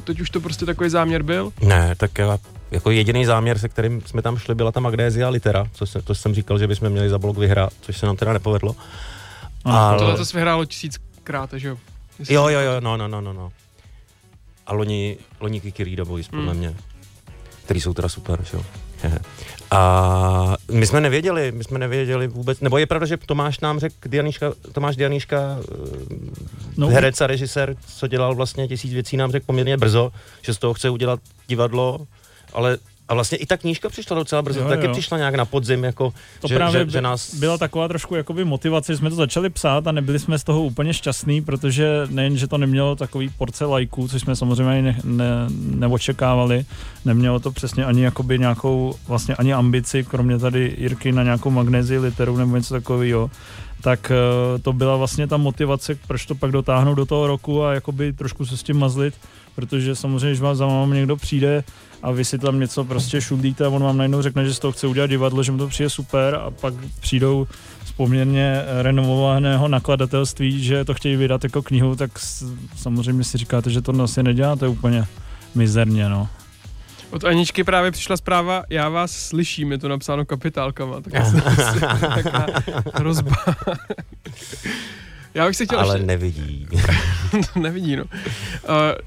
[0.03, 1.53] Teď už to prostě takový záměr byl.
[1.61, 2.37] Ne, tak já,
[2.71, 6.15] jako jediný záměr, se kterým jsme tam šli, byla ta Magnézia Litera, co se, to
[6.15, 8.75] jsem říkal, že bychom měli za blok vyhrát, což se nám teda nepovedlo.
[9.65, 9.89] Aha.
[9.89, 11.77] Ale- Tohle to se vyhrálo tisíckrát, že jo?
[12.19, 13.51] Jestli- Jo, jo, jo, no, no, no, no, no.
[14.67, 16.57] A loni, loni Kiki Rida Boys, podle Hmm.
[16.57, 16.73] mě,
[17.65, 18.63] který jsou teda super, že jo.
[19.71, 23.95] A my jsme nevěděli, my jsme nevěděli vůbec, nebo je pravda, že Tomáš nám řekl,
[24.05, 25.57] Dianíška, Tomáš Dianíška,
[26.77, 30.53] No, no, herec a režisér, co dělal vlastně tisíc věcí, nám řekl poměrně brzo, že
[30.53, 32.07] z toho chce udělat divadlo,
[32.53, 32.77] ale
[33.11, 34.91] a vlastně i ta knížka přišla docela brzo, Jo, taky jo.
[34.91, 37.35] přišla nějak na podzim, jako, to že, právě že, že nás...
[37.35, 40.63] byla taková trošku jakoby motivace, že jsme to začali psát a nebyli jsme z toho
[40.63, 44.97] úplně šťastní, protože nejen, že to nemělo takový porce lajků, což jsme samozřejmě ani ne,
[45.03, 45.25] ne,
[45.75, 46.65] neočekávali,
[47.05, 51.99] nemělo to přesně ani jakoby nějakou, vlastně ani ambici, kromě tady Jirky na nějakou magnézii
[51.99, 53.31] literu nebo něco takového,
[53.81, 57.73] tak eh, to byla vlastně ta motivace, proč to pak dotáhnout do toho roku a
[57.73, 59.13] jakoby trošku se s tím mazlit,
[59.55, 61.63] protože samozřejmě, když vám za vámi někdo přijde
[62.03, 64.71] a vy si tam něco prostě šudíte a on vám najednou řekne, že z toho
[64.71, 67.47] chce udělat divadlo, že mu to přijde super a pak přijdou
[67.85, 72.11] z poměrně renovovaného nakladatelství, že to chtějí vydat jako knihu, tak
[72.75, 75.05] samozřejmě si říkáte, že to asi neděláte úplně
[75.55, 76.27] mizerně, no.
[77.11, 81.13] Od Aničky právě přišla zpráva, já vás slyším, je to napsáno kapitálkama, tak
[81.99, 82.45] taková
[82.93, 83.35] hrozba.
[85.33, 86.07] Já bych si chtěl Ale ještě...
[86.07, 86.67] nevidí.
[87.55, 88.03] nevidí, no.
[88.03, 88.09] Uh,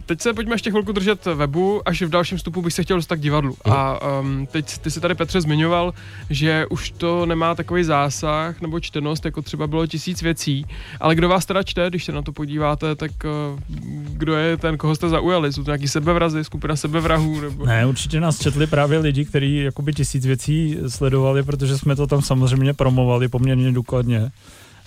[0.07, 3.17] teď se pojďme ještě chvilku držet webu, až v dalším vstupu bych se chtěl dostat
[3.17, 3.57] k divadlu.
[3.65, 3.77] Hmm.
[3.77, 5.95] A um, teď ty si tady Petře zmiňoval,
[6.31, 10.67] že už to nemá takový zásah nebo čtenost, jako třeba bylo tisíc věcí,
[11.01, 13.61] ale kdo vás teda čte, když se na to podíváte, tak uh,
[14.09, 15.53] kdo je ten, koho jste zaujali?
[15.53, 17.41] Jsou to nějaký sebevrazy, skupina sebevrahů?
[17.41, 17.67] Nebo...
[17.67, 22.23] Ne, určitě nás četli právě lidi, kteří jakoby tisíc věcí sledovali, protože jsme to tam
[22.23, 24.31] samozřejmě promovali poměrně důkladně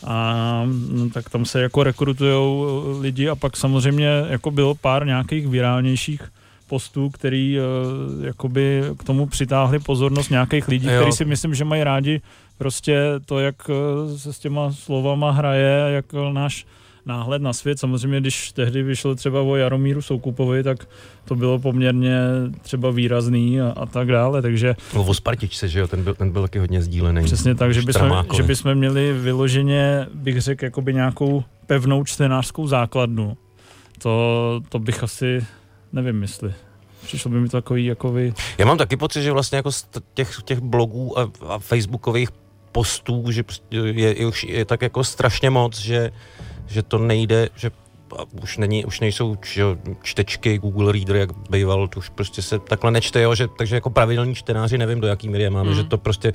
[0.05, 2.65] a no, tak tam se jako rekrutují
[3.01, 6.21] lidi a pak samozřejmě jako bylo pár nějakých virálnějších
[6.67, 11.83] postů, který uh, jakoby k tomu přitáhli pozornost nějakých lidí, kteří si myslím, že mají
[11.83, 12.21] rádi
[12.57, 13.55] prostě to, jak
[14.17, 16.65] se s těma slovama hraje, jak náš
[17.07, 17.79] náhled na svět.
[17.79, 20.87] Samozřejmě, když tehdy vyšlo třeba o Jaromíru Soukupovi, tak
[21.25, 22.19] to bylo poměrně
[22.61, 24.75] třeba výrazný a, a tak dále, takže...
[24.95, 27.23] No, o Spartičce, že jo, ten byl, ten byl taky hodně sdílený.
[27.23, 33.37] Přesně tak, že bychom, že bychom měli vyloženě, bych řekl, jakoby nějakou pevnou čtenářskou základnu.
[34.01, 35.45] To, to bych asi,
[35.93, 36.53] nevím, jestli
[37.03, 38.33] přišlo by mi to takový jako vy.
[38.57, 42.29] Já mám taky pocit, že vlastně jako z těch, těch blogů a, a facebookových
[42.71, 46.11] postů, že je, je, je, je tak jako strašně moc, že
[46.67, 47.71] že to nejde, že
[48.41, 49.37] už, není, už nejsou
[50.01, 53.89] čtečky Google Reader, jak býval, to už prostě se takhle nečte, jo, že, takže jako
[53.89, 55.75] pravidelní čtenáři, nevím, do jaký míry je máme, mm.
[55.75, 56.33] že to prostě,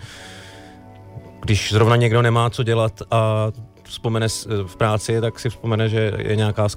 [1.43, 4.27] když zrovna někdo nemá co dělat a vzpomene
[4.67, 6.69] v práci, tak si vzpomene, že je nějaká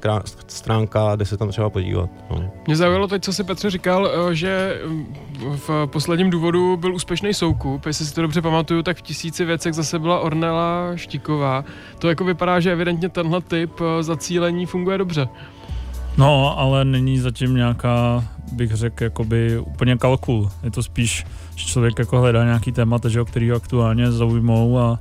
[0.48, 2.10] stránka, kde se tam třeba podívat.
[2.30, 2.52] No.
[2.68, 5.16] Mě zaujalo teď, co si Petře říkal, eh, že mm,
[5.56, 7.86] v posledním důvodu byl úspěšný soukup.
[7.86, 11.66] Jestli si to dobře pamatuju, tak v tisíci věcech zase byla Ornela Štiková.
[12.00, 15.28] To jako vypadá, že evidentně tenhle typ eh, zacílení funguje dobře.
[16.18, 20.52] No, ale není zatím nějaká, bych řekl, jakoby úplně kalkul.
[20.64, 25.00] Je to spíš, že člověk jako hledá nějaký témata, že, který ho aktuálně zaujmou a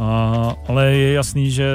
[0.00, 1.72] a, ale je jasný, že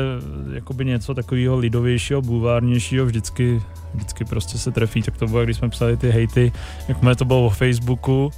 [0.53, 3.61] jakoby něco takového lidovějšího, bulvárnějšího vždycky,
[3.93, 5.01] vždycky prostě se trefí.
[5.01, 6.51] Tak to bylo, když jsme psali ty hejty,
[6.87, 8.31] jakmile to bylo o Facebooku,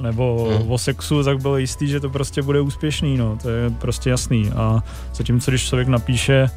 [0.00, 0.70] nebo hmm.
[0.70, 4.50] o sexu, tak bylo jistý, že to prostě bude úspěšný, no, to je prostě jasný.
[4.50, 4.82] A
[5.14, 6.50] zatímco, když člověk napíše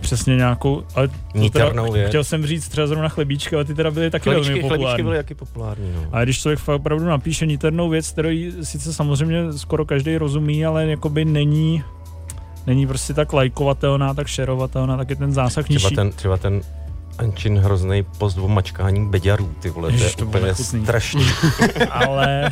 [0.00, 1.08] přesně nějakou, ale
[1.52, 2.08] teda, věc.
[2.08, 4.84] chtěl jsem říct třeba zrovna chlebíčky, ale ty teda byly taky chlebíčky, velmi populární.
[4.84, 6.08] Chlebíčky byly taky populární, no.
[6.12, 8.28] A když člověk fakt opravdu napíše niternou věc, kterou
[8.62, 11.82] sice samozřejmě skoro každý rozumí, ale jakoby není
[12.70, 15.94] není prostě tak lajkovatelná, tak šerovatelná, tak je ten zásah třeba nižší.
[15.94, 16.60] Ten, třeba ten
[17.20, 20.82] Ančin hrozný post o mačkání beďarů, ty vole, Ježiš, to je úplně nechutný.
[20.82, 21.26] strašný.
[21.90, 22.50] Ale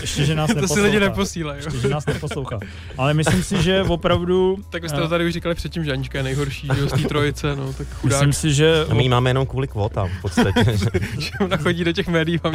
[0.00, 0.74] ještě, že nás to neposlouchá.
[0.74, 1.58] To si lidi neposílají.
[1.64, 2.58] Ještě, že nás neposlouchá.
[2.98, 4.56] Ale myslím si, že opravdu...
[4.70, 7.56] Tak vy jste to tady už říkali předtím, že Anička je nejhorší z té trojice,
[7.56, 8.20] no, tak chudák.
[8.20, 8.86] Myslím si, že...
[8.90, 10.64] A my ji máme jenom kvůli kvotám v podstatě.
[11.18, 12.54] že ona chodí do těch médií vám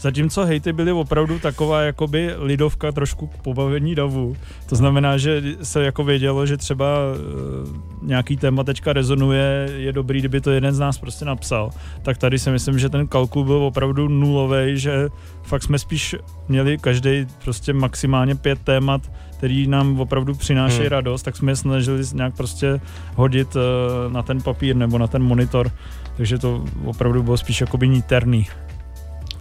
[0.00, 4.36] Zatímco hejty byly opravdu taková jakoby lidovka trošku k pobavení davu.
[4.66, 10.18] To znamená, že se jako vědělo, že třeba uh, nějaký téma teďka rezonuje, je dobrý,
[10.18, 11.70] kdyby to jeden z nás prostě napsal,
[12.02, 15.08] tak tady si myslím, že ten kalkul byl opravdu nulový, že
[15.42, 16.16] fakt jsme spíš
[16.48, 20.86] měli každý prostě maximálně pět témat, který nám opravdu přináší hmm.
[20.86, 22.80] radost, tak jsme je snažili nějak prostě
[23.14, 25.70] hodit uh, na ten papír nebo na ten monitor,
[26.16, 28.46] takže to opravdu bylo spíš jakoby níterný.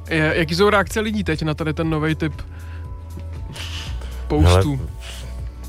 [0.10, 2.34] Jaký jsou reakce lidí teď na tady ten nový typ
[4.28, 4.80] postů?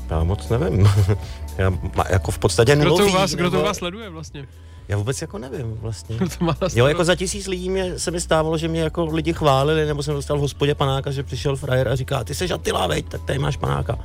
[0.09, 0.89] já moc nevím.
[1.57, 1.73] já,
[2.09, 4.47] jako v podstatě kdo to, vás, kdo to vás sleduje vlastně?
[4.87, 6.17] Já vůbec jako nevím vlastně.
[6.75, 10.03] jo, jako za tisíc lidí mě, se mi stávalo, že mě jako lidi chválili, nebo
[10.03, 13.21] jsem dostal v hospodě panáka, že přišel frajer a říká, ty jsi Attila, veď, tak
[13.23, 13.97] tady máš panáka.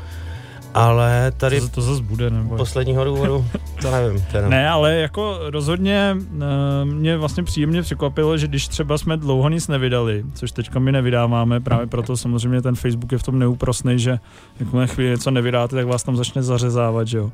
[0.75, 1.61] Ale tady...
[1.61, 2.57] To, to zase bude, nebo...
[2.57, 3.45] Posledního důvodu,
[3.83, 4.25] to nevím.
[4.33, 4.49] Teda.
[4.49, 6.40] Ne, ale jako rozhodně uh,
[6.85, 11.61] mě vlastně příjemně překvapilo, že když třeba jsme dlouho nic nevydali, což teďka my nevydáváme,
[11.61, 14.19] právě proto samozřejmě ten Facebook je v tom neúprostný, že
[14.61, 17.33] jakmile chvíli něco nevydáte, tak vás tam začne zařezávat, že jo.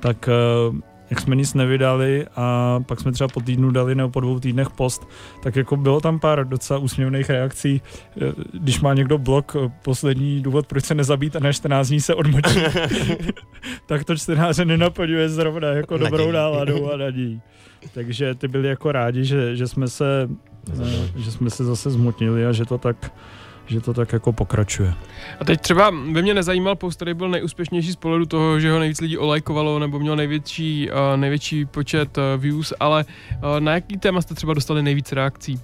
[0.00, 0.28] Tak
[0.68, 0.76] uh,
[1.10, 4.70] jak jsme nic nevydali a pak jsme třeba po týdnu dali nebo po dvou týdnech
[4.70, 5.08] post,
[5.42, 7.82] tak jako bylo tam pár docela úsměvných reakcí.
[8.16, 12.00] Eh, když má někdo blok, eh, poslední důvod, proč se nezabít a na 14 dní
[12.00, 12.60] se odmočí,
[13.86, 16.10] tak to čtenáře nenaplňuje zrovna jako nadějí.
[16.10, 17.40] dobrou náladou a nadějí.
[17.94, 20.28] Takže ty byli jako rádi, že, že jsme se
[20.82, 23.12] eh, že jsme se zase zmutnili a že to tak
[23.68, 24.94] že to tak jako pokračuje.
[25.40, 28.78] A teď třeba by mě nezajímal post, který byl nejúspěšnější z pohledu toho, že ho
[28.78, 33.96] nejvíc lidí olajkovalo nebo měl největší, uh, největší počet uh, views, ale uh, na jaký
[33.96, 35.60] téma jste třeba dostali nejvíc reakcí?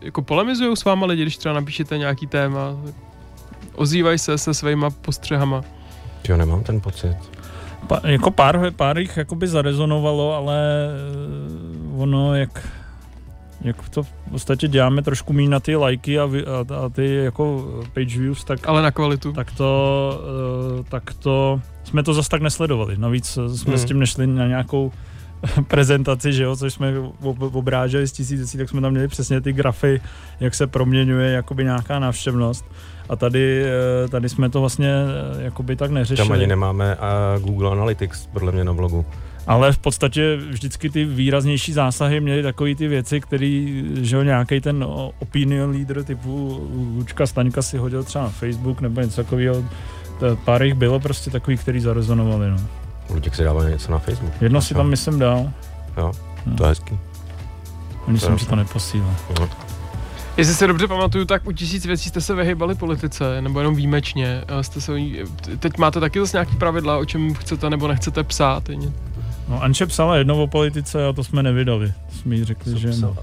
[0.00, 2.76] Jako polemizují s váma lidi, když třeba napíšete nějaký téma?
[3.74, 5.62] Ozývají se se svýma postřehama?
[6.28, 7.16] Jo, nemám ten pocit.
[7.88, 10.58] Pa, jako pár, pár jich jakoby zarezonovalo, ale
[11.96, 12.68] ono, jak
[13.64, 17.68] jak to v podstatě děláme trošku méně na ty lajky a, a, a ty jako
[17.92, 18.68] page views, tak...
[18.68, 19.32] Ale na kvalitu.
[19.32, 20.20] Tak to,
[20.78, 22.98] uh, tak to, jsme to zase tak nesledovali.
[22.98, 23.78] Navíc jsme hmm.
[23.78, 24.92] s tím nešli na nějakou
[25.68, 26.94] prezentaci, že jo, což jsme
[27.52, 30.00] obráželi z tisící, tak jsme tam měli přesně ty grafy,
[30.40, 32.64] jak se proměňuje jakoby nějaká návštěvnost.
[33.08, 34.92] A tady, eh, tady jsme to vlastně
[35.38, 36.28] eh, jakoby tak neřešili.
[36.28, 39.04] Tam ani nemáme a Google Analytics, podle mě na blogu.
[39.46, 44.60] Ale v podstatě vždycky ty výraznější zásahy měly takové ty věci, který, že jo, nějaký
[44.60, 44.84] ten
[45.18, 49.64] opinion leader typu Lučka Staňka si hodil třeba na Facebook nebo něco takového.
[50.44, 52.56] Pár jich bylo prostě takový, který zarezonovali, no.
[53.10, 54.32] Luděk si dával něco na Facebook.
[54.40, 55.50] Jedno si tam myslím dal.
[55.96, 56.12] Jo,
[56.46, 56.56] no.
[56.56, 56.98] to je hezký.
[58.08, 59.14] Oni jsem si to neposílal.
[59.40, 59.48] No.
[60.36, 64.42] Jestli se dobře pamatuju, tak u tisíc věcí jste se vyhybali politice, nebo jenom výjimečně.
[64.60, 64.92] Jste se,
[65.58, 68.68] teď máte taky zase nějaký pravidla, o čem chcete nebo nechcete psát.
[69.48, 71.92] No Anče psala jedno o politice a to jsme nevydali.
[72.08, 73.16] Jsme jí řekli, co že no.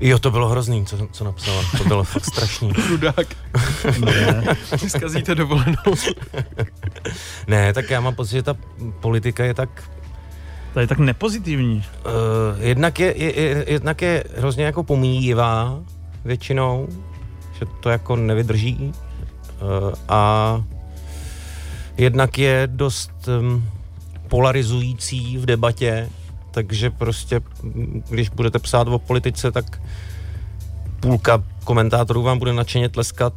[0.00, 1.62] Jo, to bylo hrozný, co, co napsala.
[1.78, 2.72] To bylo fakt strašný.
[2.88, 3.26] Chudák.
[3.98, 4.44] ne.
[4.88, 5.94] Zkazíte dovolenou.
[7.46, 8.56] ne, tak já mám pocit, že ta
[9.00, 9.82] politika je tak
[10.72, 11.76] to je tak nepozitivní.
[11.76, 15.78] Uh, jednak, je, je, je, jednak je hrozně jako pomíjivá
[16.24, 16.88] většinou,
[17.58, 18.92] že to jako nevydrží.
[19.62, 20.64] Uh, a
[21.96, 23.68] jednak je dost um,
[24.32, 26.08] polarizující v debatě,
[26.50, 27.40] takže prostě,
[28.10, 29.82] když budete psát o politice, tak
[31.00, 33.32] půlka komentátorů vám bude nadšeně tleskat,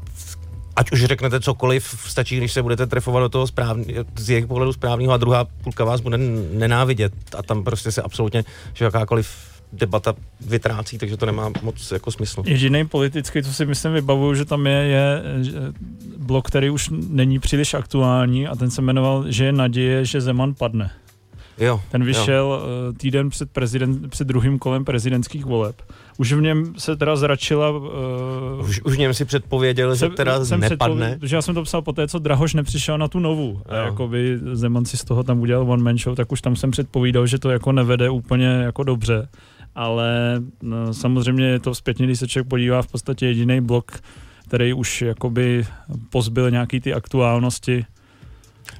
[0.75, 3.85] ať už řeknete cokoliv, stačí, když se budete trefovat do toho správný,
[4.17, 6.17] z jejich pohledu správného a druhá půlka vás bude
[6.53, 12.11] nenávidět a tam prostě se absolutně, že jakákoliv debata vytrácí, takže to nemá moc jako
[12.11, 12.43] smysl.
[12.45, 15.23] Jediný politický, co si myslím vybavuju, že tam je, je
[16.17, 20.53] blok, který už není příliš aktuální a ten se jmenoval, že je naděje, že Zeman
[20.53, 20.91] padne.
[21.57, 22.61] Jo, ten vyšel jo.
[22.89, 25.81] Eh, týden před, prezident, před druhým kolem prezidentských voleb.
[26.17, 27.69] Už v něm se teda zračila...
[27.69, 31.17] Uh, už, už v něm si předpověděl, jsem, že teda jsem nepadne.
[31.19, 33.61] Protože já jsem to psal po té, co Drahoš nepřišel na tu novou.
[33.65, 36.71] A jakoby Zeman si z toho tam udělal one man show, tak už tam jsem
[36.71, 39.27] předpovídal, že to jako nevede úplně jako dobře
[39.75, 43.91] ale no, samozřejmě je to zpětně, když se člověk podívá, v podstatě jediný blok,
[44.47, 45.65] který už jakoby
[46.09, 47.85] pozbyl nějaký ty aktuálnosti.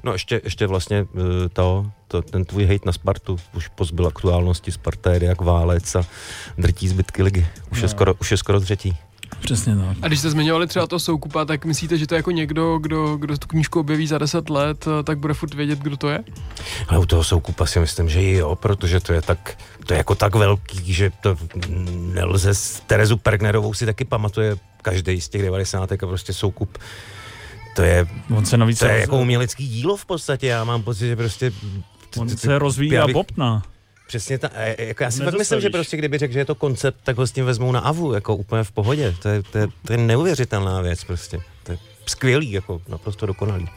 [0.04, 4.72] No ještě, ještě vlastně eh, to, to, ten tvůj hejt na Spartu už pozbyl aktuálnosti,
[4.72, 6.04] Sparta jede jak válec a
[6.58, 7.48] drtí zbytky ligy.
[7.72, 7.86] Už, no.
[7.86, 8.98] je, skoro, už je skoro třetí.
[9.42, 9.98] Přesně tak.
[10.02, 13.18] A když jste zmiňovali třeba to Soukupa, tak myslíte, že to je jako někdo, kdo,
[13.18, 16.24] kdo tu knížku objeví za 10 let, tak bude furt vědět, kdo to je?
[16.88, 20.16] Ale u toho Soukupa si myslím, že jo, protože to je tak, to je jako
[20.16, 21.38] tak velký, že to
[22.14, 25.92] nelze s Terezu Pergnerovou si taky pamatuje každý z těch 90.
[25.92, 26.78] a prostě Soukup
[27.76, 31.08] to je, On se navíc to je jako umělecký dílo v podstatě, já mám pocit,
[31.08, 31.52] že prostě
[32.18, 33.64] On se rozvíjí a bobtná.
[34.08, 34.51] Přesně tak.
[34.78, 37.28] Jako já si fakt myslím, že prostě kdyby řekl, že je to koncept, tak ho
[37.28, 39.16] s tím vezmou na avu, jako úplně v pohodě.
[39.22, 41.39] To je, to je, to je neuvěřitelná věc prostě.
[41.64, 43.70] To je skvělý, jako naprosto dokonalý.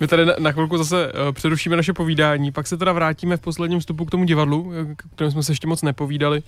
[0.00, 3.80] My tady na, chvilku zase uh, přerušíme naše povídání, pak se teda vrátíme v posledním
[3.80, 6.42] vstupu k tomu divadlu, eh, k kterém jsme se ještě moc nepovídali.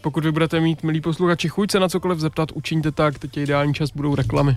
[0.00, 3.42] Pokud vy budete mít, milí posluchači, chuť se na cokoliv zeptat, učiňte tak, teď je
[3.42, 4.56] ideální čas, budou reklamy.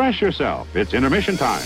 [0.00, 0.74] Refresh yourself.
[0.74, 1.62] It's intermission time.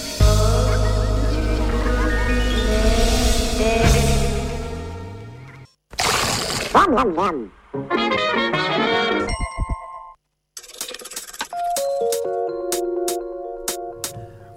[6.74, 8.14] Yum, yum, yum.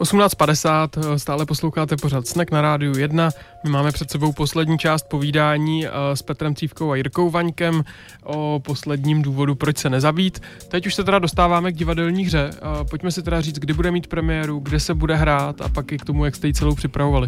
[0.07, 3.29] 18.50, eh, stále posloucháte pořád Snack na rádiu 1.
[3.63, 7.83] My máme před sebou poslední část povídání eh, s Petrem Cívkou a Jirkou Vaňkem
[8.23, 10.39] o posledním důvodu, proč se nezabít.
[10.67, 12.49] Teď už se teda dostáváme k divadelní hře.
[12.53, 15.91] Eh, Pojďme si teda říct, kdy bude mít premiéru, kde se bude hrát a pak
[15.91, 17.27] i k tomu, jak jste ji celou připravovali.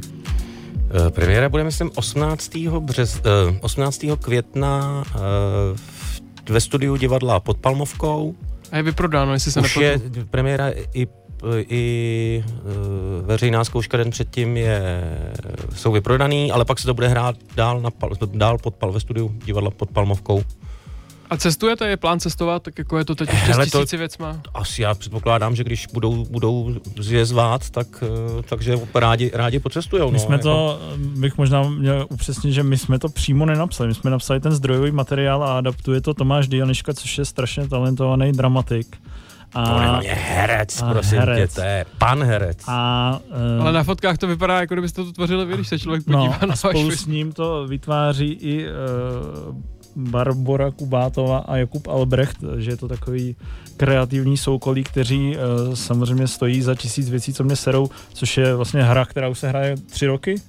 [1.10, 2.80] Premiéra bude, myslím, 18.
[2.80, 4.18] Břez, eh, 18.
[4.18, 5.04] května
[6.50, 8.36] ve studiu divadla pod Palmovkou.
[8.72, 10.28] A je vyprodáno, jestli se Už je nepletu.
[10.32, 11.08] premiéra i,
[11.68, 12.62] i eh,
[13.22, 15.02] veřejná zkouška den předtím je,
[15.76, 19.00] jsou vyprodaný, ale pak se to bude hrát dál, na, Pal- dál pod Pal, ve
[19.00, 20.44] studiu divadla pod Palmovkou.
[21.30, 23.98] A cestujete, je plán cestovat, tak jako je to teď ještě Hele, s to- tisíci
[23.98, 24.42] věcma?
[24.54, 26.76] Asi já předpokládám, že když budou, budou
[27.10, 30.08] je zvát, tak, eh, takže rádi, rádi pocestujou.
[30.12, 30.80] My no, jsme jako- to,
[31.16, 33.88] bych možná měl upřesnit, že my jsme to přímo nenapsali.
[33.88, 38.32] My jsme napsali ten zdrojový materiál a adaptuje to Tomáš Dianiška, což je strašně talentovaný
[38.32, 38.98] dramatik.
[39.56, 41.54] On je A, herec, a prosím herec.
[41.54, 42.58] tě, to je pan herec.
[42.68, 46.08] a, eh, Ale na fotkách to vypadá, jako kdybyste to tvořili vy, když se člověk
[46.08, 49.56] no, podívá a na váš spolu s ním to vytváří i uh,
[49.96, 53.36] Barbora Kubátová a Jakub Albrecht, že je to takový
[53.78, 58.84] kreativní soukolí, kteří uh, samozřejmě stojí za tisíc věcí, co mě serou, což je vlastně
[58.84, 60.42] hra, která už se hraje tři roky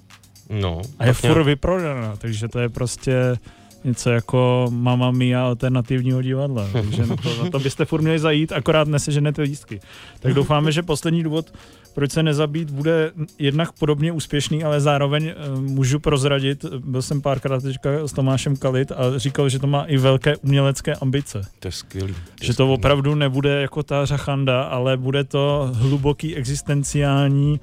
[0.51, 3.36] No, a je furt vyprodaná, takže to je prostě
[3.85, 6.68] něco jako Mamma Mia alternativního divadla.
[6.72, 9.81] Takže na to, na to byste furt měli zajít, akorát neseženete lístky.
[10.20, 11.53] Tak doufáme, že poslední důvod,
[11.95, 17.62] proč se nezabít, bude jednak podobně úspěšný, ale zároveň eh, můžu prozradit, byl jsem párkrát
[17.62, 21.43] teďka s Tomášem Kalit a říkal, že to má i velké umělecké ambice.
[21.59, 22.14] To je skvělý.
[22.41, 27.61] je Že to opravdu nebude jako ta řachanda, ale bude to hluboký existenciální,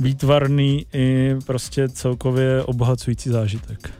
[0.00, 3.90] výtvarný i prostě celkově obohacující zážitek.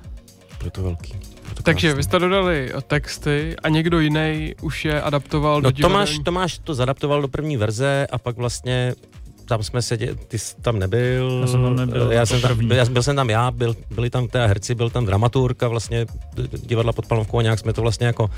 [0.65, 1.34] Je to velký.
[1.55, 1.97] To Takže krásný.
[1.97, 6.25] vy jste dodali texty a někdo jiný už je adaptoval No do Tomáš, divadelní...
[6.25, 8.95] Tomáš to zadaptoval do první verze a pak vlastně
[9.47, 11.39] tam jsme seděli, ty jsi tam nebyl.
[11.41, 14.29] Já jsem tam nebyl, já jsem tam, já, byl jsem tam já, byl, byli tam
[14.29, 16.07] teda herci, byl tam dramaturg a vlastně
[16.67, 18.31] divadla pod Palmovkou a nějak jsme to vlastně jako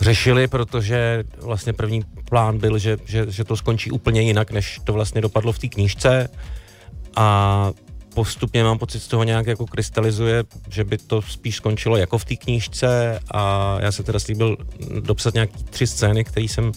[0.00, 4.92] řešili, protože vlastně první plán byl, že, že, že to skončí úplně jinak, než to
[4.92, 6.28] vlastně dopadlo v té knížce
[7.16, 7.70] a
[8.16, 12.24] postupně mám pocit z toho nějak jako krystalizuje, že by to spíš skončilo jako v
[12.24, 14.56] té knížce a já jsem teda slíbil
[15.00, 16.72] dopsat nějaký tři scény, které jsem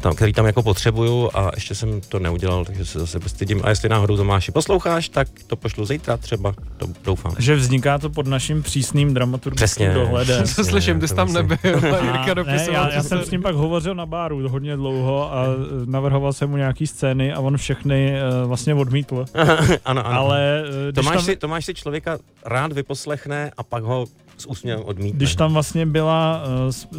[0.00, 3.60] tam, který tam jako potřebuju a ještě jsem to neudělal, takže se zase bestydím.
[3.64, 7.34] A jestli náhodou Tomáši posloucháš, tak to pošlu zítra třeba, to doufám.
[7.38, 9.94] Že vzniká to pod naším přísným dramaturgickým Přesně.
[9.94, 10.46] dohledem.
[10.46, 11.58] Co slyším, ty jsi to tam nebyl.
[11.92, 14.76] A A Jirka ne, já, já jsem se- s ním pak hovořil na báru hodně
[14.76, 15.44] dlouho a
[15.84, 19.24] navrhoval jsem mu nějaký scény a on všechny uh, vlastně odmítl.
[19.84, 20.18] ano, ano.
[20.20, 24.06] Ale když Tomáš, tam, si, Tomáš si člověka rád vyposlechne a pak ho
[24.38, 25.16] s úsměvem odmítne.
[25.16, 26.42] když tam vlastně byla,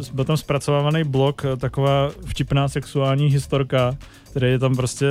[0.12, 3.96] byl tam zpracovávaný blok, eh, taková vtipná sexuální historka,
[4.30, 5.06] který je tam prostě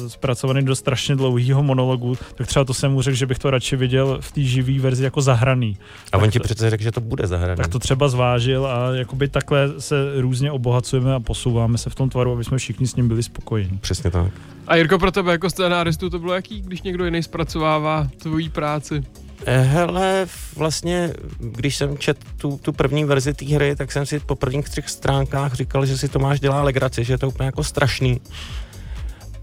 [0.00, 3.50] uh, zpracovaný do strašně dlouhého monologu, tak třeba to jsem mu řekl, že bych to
[3.50, 5.76] radši viděl v té živý verzi jako zahraný.
[6.12, 7.56] a on tak ti to- přece řekl, že to bude zahrané.
[7.56, 12.08] Tak to třeba zvážil a jakoby takhle se různě obohacujeme a posouváme se v tom
[12.08, 13.78] tvaru, aby jsme všichni s ním byli spokojení.
[13.78, 14.32] Přesně tak.
[14.66, 19.02] A Jirko, pro tebe jako scénáristu to bylo jaký, když někdo jiný zpracovává tvoji práci?
[19.46, 20.26] Eh, Hele,
[20.56, 24.68] vlastně, když jsem čet tu, tu první verzi té hry, tak jsem si po prvních
[24.68, 28.20] třech stránkách říkal, že si Tomáš dělá legraci, že je to úplně jako strašný.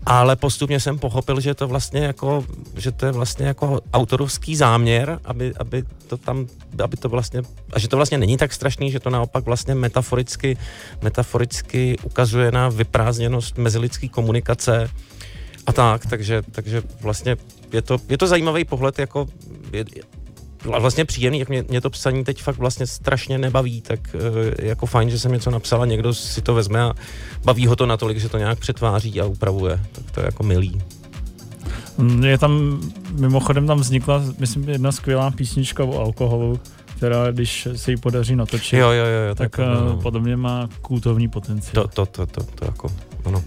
[0.06, 2.46] Ale postupně jsem pochopil, že to vlastně jako,
[2.76, 6.48] že to je vlastně jako autorovský záměr, aby, aby to tam,
[6.84, 7.42] aby to vlastně,
[7.74, 10.58] a že to vlastně není tak strašný, že to naopak vlastně metaforicky,
[11.02, 14.90] metaforicky ukazuje na vyprázdněnost mezilidské komunikace
[15.66, 17.38] a tak, takže, takže vlastně
[17.74, 19.28] je to, je to zajímavý pohled, jako
[19.74, 19.86] je,
[20.74, 24.00] a vlastně příjemný, jak mě, mě to psaní teď fakt vlastně strašně nebaví, tak
[24.60, 26.94] eh, jako fajn, že jsem něco napsal a někdo si to vezme a
[27.44, 30.82] baví ho to natolik, že to nějak přetváří a upravuje, tak to je jako milý.
[31.98, 32.80] Mm, Je tam,
[33.12, 36.60] mimochodem tam vznikla, myslím, jedna skvělá písnička o alkoholu,
[36.98, 39.98] která, když se jí podaří natočit, Jo, jo, jo, tak no, eh, no.
[40.02, 41.88] podle mě má kultovní potenciál.
[41.88, 42.92] to, to, to, to, to jako,
[43.26, 43.44] ano.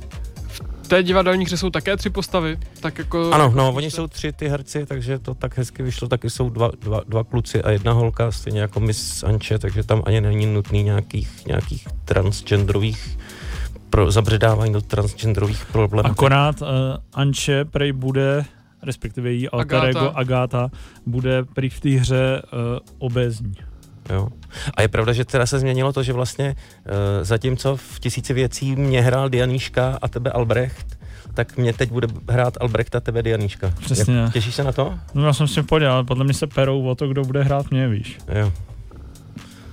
[0.91, 3.31] V té divadelní hře jsou také tři postavy, tak jako...
[3.33, 6.51] Ano, jako no, oni jsou tři ty herci, takže to tak hezky vyšlo, taky jsou
[6.51, 10.47] dva, dva, dva kluci a jedna holka, stejně jako Miss Anče, takže tam ani není
[10.47, 13.19] nutný nějakých, nějakých transgenderových
[13.91, 16.09] pro zabředávání do transgenderových problémů.
[16.09, 16.69] Akorát uh,
[17.13, 18.45] Anče prej bude,
[18.83, 19.89] respektive její alter Agáta.
[19.89, 20.71] ego Agáta,
[21.07, 22.59] bude prý v té hře uh,
[22.99, 23.55] obézní.
[24.13, 24.29] Jo.
[24.75, 28.77] A je pravda, že teda se změnilo to, že vlastně uh, zatímco v tisíci věcí
[28.77, 30.99] mě hrál Dianíška a tebe Albrecht,
[31.35, 33.73] tak mě teď bude hrát Albrechta tebe Dianíška.
[33.81, 34.17] Přesně.
[34.17, 34.95] Jak, těšíš se na to?
[35.15, 37.43] No já jsem s tím podělal, ale podle mě se perou o to, kdo bude
[37.43, 38.19] hrát mě, víš.
[38.41, 38.53] Jo.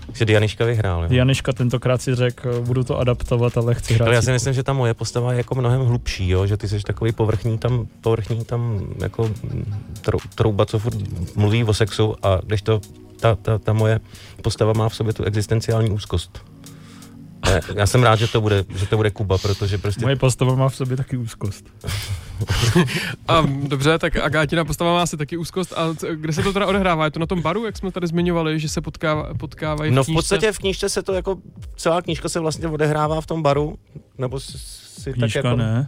[0.05, 1.03] Takže Dianiška vyhrál.
[1.03, 1.09] Jo.
[1.11, 4.05] Janiška tentokrát si řekl, budu to adaptovat, ale chci hrát.
[4.05, 6.47] Ale já si myslím, že ta moje postava je jako mnohem hlubší, jo?
[6.47, 9.31] že ty jsi takový povrchní tam, povrchní tam jako
[10.01, 10.97] trou, trouba, co furt
[11.35, 12.81] mluví o sexu a když to
[13.19, 13.99] ta, ta, ta moje
[14.41, 16.41] postava má v sobě tu existenciální úzkost.
[17.49, 20.55] Já- Já jsem rád, že to bude, že to bude Kuba, protože prostě Moje postava
[20.55, 21.65] má v sobě taky úzkost.
[23.27, 25.73] A dobře, tak Agátina postava má asi taky úzkost.
[25.77, 27.05] A kde se to teda odehrává?
[27.05, 30.05] Je to na tom baru, jak jsme tady zmiňovali, že se potkává, potkávají No v
[30.05, 30.17] knížce?
[30.17, 31.37] podstatě v knížce se to jako,
[31.75, 33.77] celá knížka se vlastně odehrává v tom baru,
[34.17, 34.57] nebo si,
[35.01, 35.57] si Knížka tak jako...
[35.57, 35.87] ne.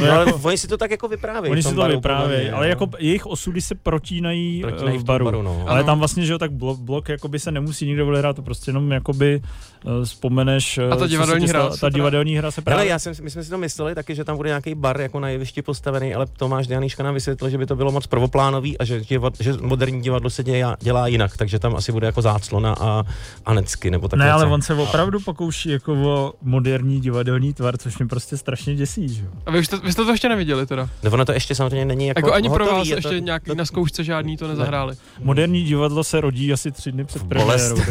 [0.00, 1.52] No, ale oni si to tak jako vyprávějí.
[1.52, 2.70] Oni v si to baru, vyprávějí, ale jo.
[2.70, 5.24] jako jejich osudy se protínají, Protínají protínají v v tom baru.
[5.24, 5.64] baru, no.
[5.66, 5.86] Ale Ano.
[5.86, 8.90] tam vlastně, že jo, tak blok, blok jakoby se nemusí nikdo odehrát, to prostě jenom
[8.92, 10.78] jakoby uh, vzpomeneš.
[10.78, 12.76] A ta eh, co se divadelní hra Ta teda- divadelní hra se právě...
[12.76, 15.20] Ale já jsem, my jsme si to mysleli taky, že tam bude nějaký bar jako
[15.20, 18.84] na jevišti postavený, ale Tomáš Dianíška nám vysvětlil, že by to bylo moc prvoplánový a
[18.84, 22.74] že, divad, že moderní divadlo se dělá, dělá jinak, takže tam asi bude jako záclona
[22.80, 23.04] a,
[23.46, 24.26] a necky, nebo takhle.
[24.26, 24.50] Ne, ale co?
[24.50, 29.22] on se opravdu pokouší jako o moderní divadelní tvar, což mě prostě strašně děsí, že
[29.24, 29.30] jo.
[29.46, 30.88] A vy, už to, vy jste to ještě neviděli teda?
[31.02, 33.14] No ono to ještě samozřejmě není jako, Jako, ani pro hotový, vás je ještě to,
[33.14, 34.96] nějaký to, na zkoušce žádný to nezahráli.
[35.20, 37.76] Moderní divadlo se rodí asi tři dny před premiérou.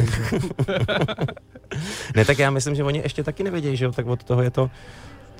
[2.15, 4.51] Ne, tak já myslím, že oni ještě taky nevědějí, že jo, tak od toho je
[4.51, 4.69] to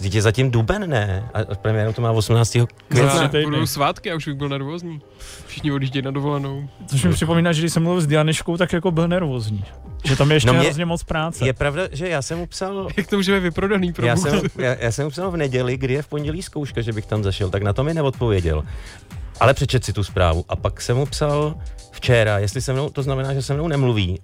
[0.01, 1.29] je zatím duben, ne?
[1.33, 2.57] A premiéru to má 18.
[2.89, 3.49] Za května.
[3.49, 5.01] budou svátky, já už bych byl nervózní.
[5.47, 6.69] Všichni odjíždějí na dovolenou.
[6.87, 9.65] Což mi připomíná, že když jsem mluvil s Dianiškou, tak jako byl nervózní.
[10.05, 11.45] Že tam je ještě No mě- hrozně moc práce.
[11.45, 14.75] Je pravda, že já jsem mu psal Jak to můžeme vyprodaný pro Já jsem, já,
[14.79, 17.49] já jsem mu psal v neděli, kdy je v pondělí zkouška, že bych tam zašel,
[17.49, 18.63] tak na to mi neodpověděl.
[19.39, 20.45] Ale přečet si tu zprávu.
[20.49, 21.55] A pak jsem mu psal
[21.91, 24.19] včera, jestli se mnou, to znamená, že se mnou nemluví.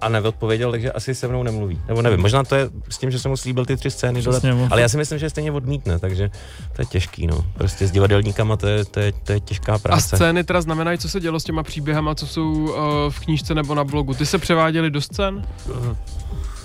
[0.00, 1.80] A neodpověděl, takže asi se mnou nemluví.
[1.88, 4.42] Nebo nevím, možná to je s tím, že jsem mu slíbil ty tři scény dodat,
[4.70, 6.30] ale já si myslím, že je stejně odmítne, takže
[6.76, 7.44] to je těžký, no.
[7.54, 10.16] Prostě s divadelníkama to je, to je, to je těžká A práce.
[10.16, 12.74] scény teda znamenají, co se dělo s těma příběhama, co jsou uh,
[13.08, 14.14] v knížce nebo na blogu.
[14.14, 15.46] Ty se převáděly do scén?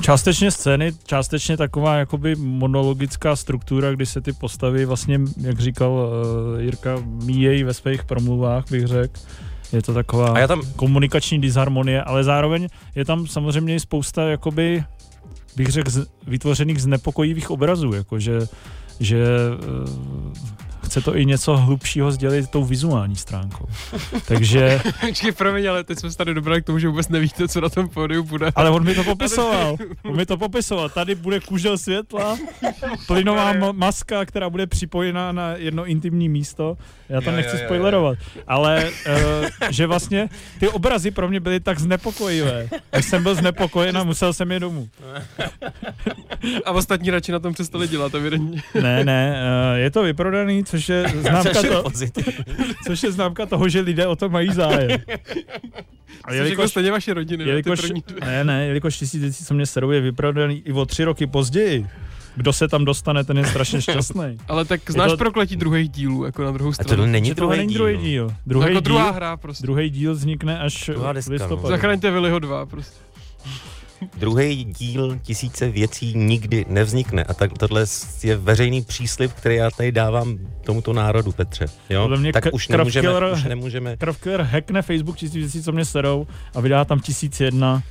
[0.01, 6.61] Částečně scény, částečně taková jakoby monologická struktura, kdy se ty postavy vlastně, jak říkal uh,
[6.61, 9.19] Jirka, míjejí ve svých promluvách, bych řekl.
[9.71, 14.83] Je to taková A já tam, komunikační disharmonie, ale zároveň je tam samozřejmě spousta jakoby,
[15.55, 18.39] bych řekl, z, vytvořených znepokojivých obrazů, jakože
[18.99, 20.33] že uh,
[20.93, 23.65] chce to i něco hlubšího sdělit tou vizuální stránkou.
[24.27, 27.61] Takže, Počkej, promiň, ale teď jsme se tady dobrali k tomu, že vůbec nevíte, co
[27.61, 28.51] na tom pódiu bude.
[28.55, 29.77] ale on mi to popisoval.
[30.03, 30.89] On mi to popisoval.
[30.89, 32.37] Tady bude kužel světla,
[33.07, 36.77] plynová ma- maska, která bude připojená na jedno intimní místo.
[37.09, 38.17] Já to Jo, nechci jo, jo, spoilerovat.
[38.47, 40.29] Ale uh, že vlastně
[40.59, 42.67] ty obrazy pro mě byly tak znepokojivé.
[42.91, 44.89] Až jsem byl znepokojen a musel jsem je domů.
[46.65, 48.61] A ostatní radši na tom přestali dělat, evidentně.
[48.81, 49.35] Ne, ne,
[49.75, 52.33] eh, je to vyprodaný, což je známka, Což je to, pozitivní.
[52.87, 54.89] což je známka toho, že lidé o to mají zájem.
[56.25, 58.31] A Jelikož, jako stejně vaše rodiny, jelikož, jelikož, ty první dvě.
[58.33, 61.87] ne, ne, jelikož tisíc věcí, co mě serou, je vyprodaný i o tři roky později.
[62.35, 64.37] Kdo se tam dostane, ten je strašně šťastný.
[64.47, 67.03] Ale tak znáš to- prokletí druhých dílů, jako na druhou A stranu.
[67.03, 67.77] to není druhý není díl.
[67.77, 68.27] druhý díl.
[68.27, 69.61] To Druhý jako díl, druhá hra prostě.
[69.63, 71.11] druhý díl vznikne až v no.
[71.29, 71.67] listopadu.
[71.67, 72.95] Zachraňte Viliho 2 prostě.
[74.17, 77.23] Druhý díl tisíce věcí nikdy nevznikne.
[77.23, 77.85] A tak tohle
[78.23, 81.65] je veřejný příslip, který já tady dávám tomuto národu, Petře.
[81.89, 82.01] Jo?
[82.01, 83.97] Podle mě tak K- už nemůžeme, Kraftkiller- už nemůžeme.
[83.97, 87.83] Kraftkiller hackne Facebook tisíc věcí, co mě serou a vydá tam tisíc jedna,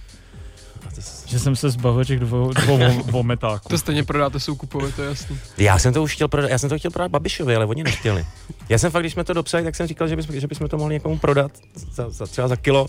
[1.26, 2.78] že jsem se zbavil těch dvou, dvou
[3.10, 3.68] vometáků.
[3.68, 5.38] To stejně prodáte soukupovi, to je jasný.
[5.58, 8.24] Já jsem to už chtěl prodat, já jsem to chtěl prodat Babišovi, ale oni nechtěli.
[8.68, 10.78] Já jsem fakt, když jsme to dopsali, tak jsem říkal, že bychom, že bychom to
[10.78, 11.52] mohli někomu prodat
[11.92, 12.86] za, za, třeba za kilo,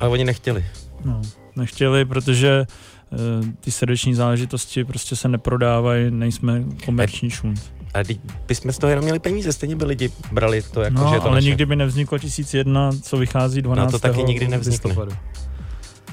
[0.00, 0.64] ale oni nechtěli.
[1.04, 1.22] No,
[1.56, 2.66] nechtěli, protože
[3.10, 3.18] uh,
[3.60, 7.72] ty srdeční záležitosti prostě se neprodávají, nejsme komerční šunt.
[7.94, 11.08] A teď bychom z toho jenom měli peníze, stejně by lidi brali to jako, No,
[11.08, 11.46] že je to ale naše.
[11.46, 13.92] nikdy by nevzniklo 1001, co vychází 12.
[13.92, 14.88] No, to taky nikdy nevznikne.
[14.88, 15.12] listopadu.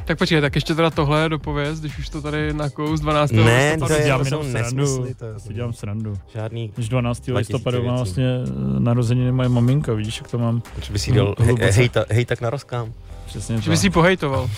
[0.06, 3.32] Tak počkej, tak ještě teda tohle dopověz, když už to tady nakous 12.
[3.32, 3.88] Ne, listopadu.
[3.88, 4.76] to, je, dělám to jsou jenom srandu.
[4.82, 5.14] nesmysly.
[5.16, 6.14] To je, Si dělám srandu.
[6.34, 7.18] žádný, Když 12.
[7.26, 11.10] 2000 listopadu má vlastně eh, narozeniny moje maminka, víš, jak to mám že by si
[11.12, 12.94] jí dal hej, hej, hej, tak na rozkám.
[13.26, 14.50] Přesně Že by si pohejtoval.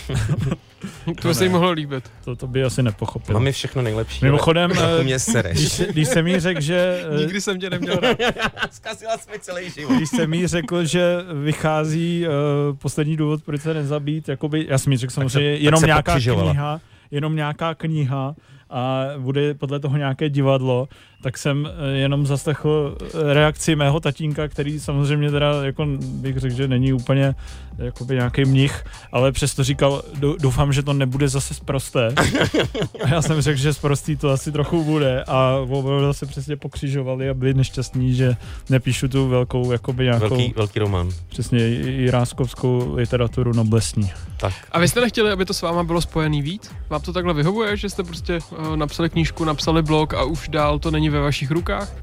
[1.22, 2.12] to by se jí mohlo líbit.
[2.26, 3.34] to, to by asi nepochopil.
[3.34, 4.26] Mám mi všechno nejlepší.
[4.26, 5.80] Mimochodem, eh, mě když, sereš.
[5.80, 8.18] když jsem jí řekl, že eh, Nikdy jsem tě neměl rád.
[8.72, 9.94] Zkazila jsi mi celý život.
[9.96, 14.92] když jsem jí řekl, že vychází uh, poslední důvod, proč se nezabít, jakoby, já jsem
[14.92, 18.36] jí řekl samozřejmě tak jenom se nějaká kniha, jenom nějaká kniha
[18.70, 20.88] a bude podle toho nějaké divadlo,
[21.22, 26.56] tak jsem eh, jenom zaslechl eh, reakci mého tatínka, který samozřejmě teda, jako bych řekl,
[26.56, 27.36] že není úplně
[27.78, 32.16] jakoby nějaký mnich, ale přesto říkal, "Dou- doufám, že to nebude zase zprosté.
[33.04, 37.30] A já jsem řekl, že zprostý to asi trochu bude a opravdu se přesně pokřižovali
[37.30, 38.36] a byli nešťastní, že
[38.70, 41.10] nepíšu tu velkou, jakoby nějakou, Velký, velký román.
[41.30, 44.12] přesně jiráskovskou literaturu noblesní.
[44.38, 44.54] Tak.
[44.72, 46.72] A vy jste nechtěli, aby to s váma bylo spojený víc?
[46.90, 50.80] Vám to takhle vyhovuje, že jste prostě uh, napsali knížku, napsali blog a už dál
[50.80, 51.96] to není ve vašich rukách?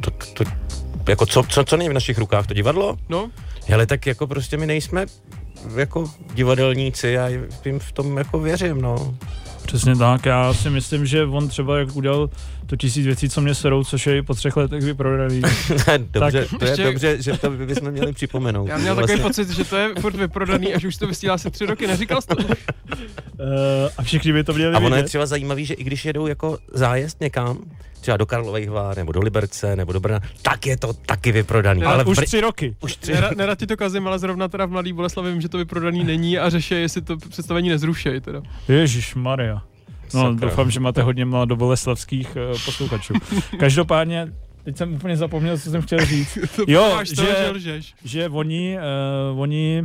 [0.00, 0.44] To, to,
[1.08, 2.46] jako co, co, co není v našich rukách?
[2.46, 2.96] To divadlo?
[3.08, 3.30] No,
[3.66, 5.06] Hele, tak jako prostě my nejsme
[5.76, 7.28] jako divadelníci, já
[7.64, 9.16] jim v tom jako věřím, no.
[9.66, 12.30] Přesně tak, já si myslím, že on třeba jak udělal
[12.66, 15.40] to tisíc věcí, co mě serou, což je i po třech letech vyprodaný.
[16.10, 18.66] dobře, to je ještě- dobře, že to bychom měli připomenout.
[18.68, 21.38] já měl Že takový vlastně- pocit, že to je furt vyprodaný, až už to vysílá
[21.38, 21.86] se tři roky.
[21.86, 22.36] Neříkal jsi to?
[22.36, 22.44] Uh,
[23.98, 25.08] a všichni by to měli A ono je vidět.
[25.08, 27.58] třeba zajímavý, že i když jedou jako zájezd někam,
[28.00, 31.80] třeba do Karlových Vár, nebo do Liberce, nebo do Brna, tak je to taky vyprodaný.
[31.80, 32.76] Ne, ale Už v- tři roky.
[32.80, 35.48] už tři Nerad, nerad ti to kazím, ale zrovna teda v Mladý Boleslavi vím, že
[35.48, 38.42] to vyprodaný není a řeší, jestli to představení nezrušej teda.
[38.68, 39.62] Ježíš Maria.
[40.14, 40.48] No, Sakra.
[40.48, 43.14] doufám, že máte hodně mladoboleslavských uh, posluchačů.
[43.58, 44.32] Každopádně,
[44.64, 46.38] teď jsem úplně zapomněl, co jsem chtěl říct.
[46.66, 48.78] Jo, to, že- že oni,
[49.32, 49.84] uh, oni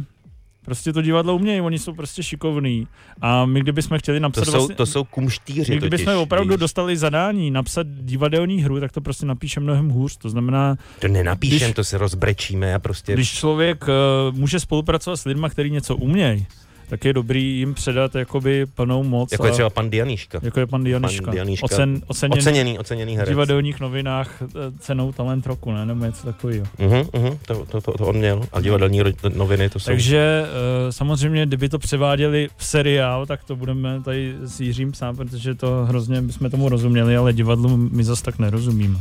[0.65, 2.87] prostě to divadlo umějí, oni jsou prostě šikovní.
[3.21, 6.49] A my kdybychom chtěli napsat to, jsou, vlastně, to jsou kumštíři my kdybychom totiž, opravdu
[6.53, 6.59] víš.
[6.59, 10.17] dostali zadání napsat divadelní hru, tak to prostě napíše mnohem hůř.
[10.17, 13.13] To znamená, To nenapíšem, když- to se rozbrečíme a prostě...
[13.13, 16.45] když člověk uh, může spolupracovat s lidmi, kteří něco umějí,
[16.89, 19.31] tak je dobrý jim předat jakoby plnou moc.
[19.31, 20.39] jako je třeba pan Dianiška.
[20.43, 21.25] jako je pan Dianiška.
[21.25, 21.65] Pan Dianiška.
[21.65, 23.29] Ocen, oceněný, Oceněný, oceněný v herec.
[23.29, 24.47] divadelních novinách eh,
[24.79, 25.85] cenou talent roku, ne?
[25.85, 26.65] Nebo něco takového.
[26.79, 28.41] Uh-huh, uh-huh, to, to, to, to on měl.
[28.53, 29.01] A divadelní
[29.35, 29.85] noviny to jsou...
[29.91, 35.15] Takže uh, samozřejmě, kdyby to převáděli v seriál, tak to budeme tady s Jiřím psát,
[35.15, 38.99] protože to hrozně bychom tomu rozuměli, ale divadlu my zas tak nerozumíme.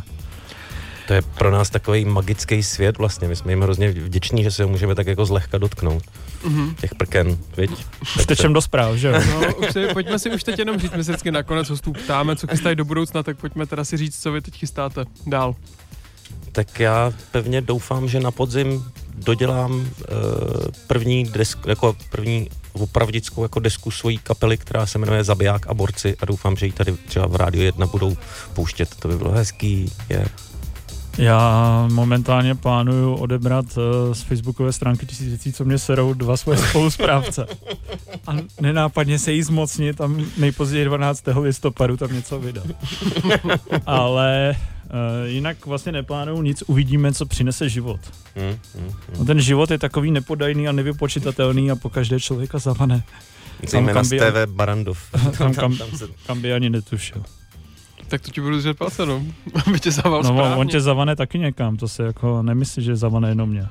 [1.09, 3.29] To je pro nás takový magický svět vlastně.
[3.29, 6.03] My jsme jim hrozně vděční, že se ho můžeme tak jako zlehka dotknout.
[6.45, 6.75] Mhm.
[6.81, 7.71] Těch prken, viď?
[8.17, 9.15] Už tečem do zpráv, že jo?
[9.31, 12.37] No, už si, pojďme si už teď jenom říct, my se vždycky nakonec hostů ptáme,
[12.37, 15.55] co chystají do budoucna, tak pojďme teda si říct, co vy teď chystáte dál.
[16.53, 18.85] Tak já pevně doufám, že na podzim
[19.15, 19.87] dodělám uh,
[20.87, 26.17] první desku, jako první opravdickou jako desku svojí kapely, která se jmenuje Zabiják a borci
[26.21, 28.17] a doufám, že ji tady třeba v Rádiu 1 budou
[28.55, 28.95] pouštět.
[28.95, 29.93] To by bylo hezký.
[30.09, 30.27] Je.
[31.19, 36.59] Já momentálně plánuju odebrat uh, z facebookové stránky tisíc věcí, co mě serou dva svoje
[36.59, 37.47] spolusprávce.
[38.27, 41.25] A nenápadně se jí zmocnit a nejpozději 12.
[41.41, 42.67] listopadu tam něco vydat.
[43.87, 48.01] Ale uh, jinak vlastně neplánuju nic, uvidíme, co přinese život.
[48.37, 49.27] Hmm, hmm, No, hmm.
[49.27, 53.03] ten život je takový nepodajný a nevypočitatelný a po každé člověka zavane,
[53.69, 54.99] Zejména kam z by- TV Barandov.
[55.39, 57.23] tam, kam, tam se, kam by ani netušil.
[58.09, 59.23] Tak to ti budu držet palce, no.
[59.67, 60.57] Aby tě zaval No, správně.
[60.57, 63.67] on tě zavane taky někam, to se jako nemyslí, že zavane jenom mě.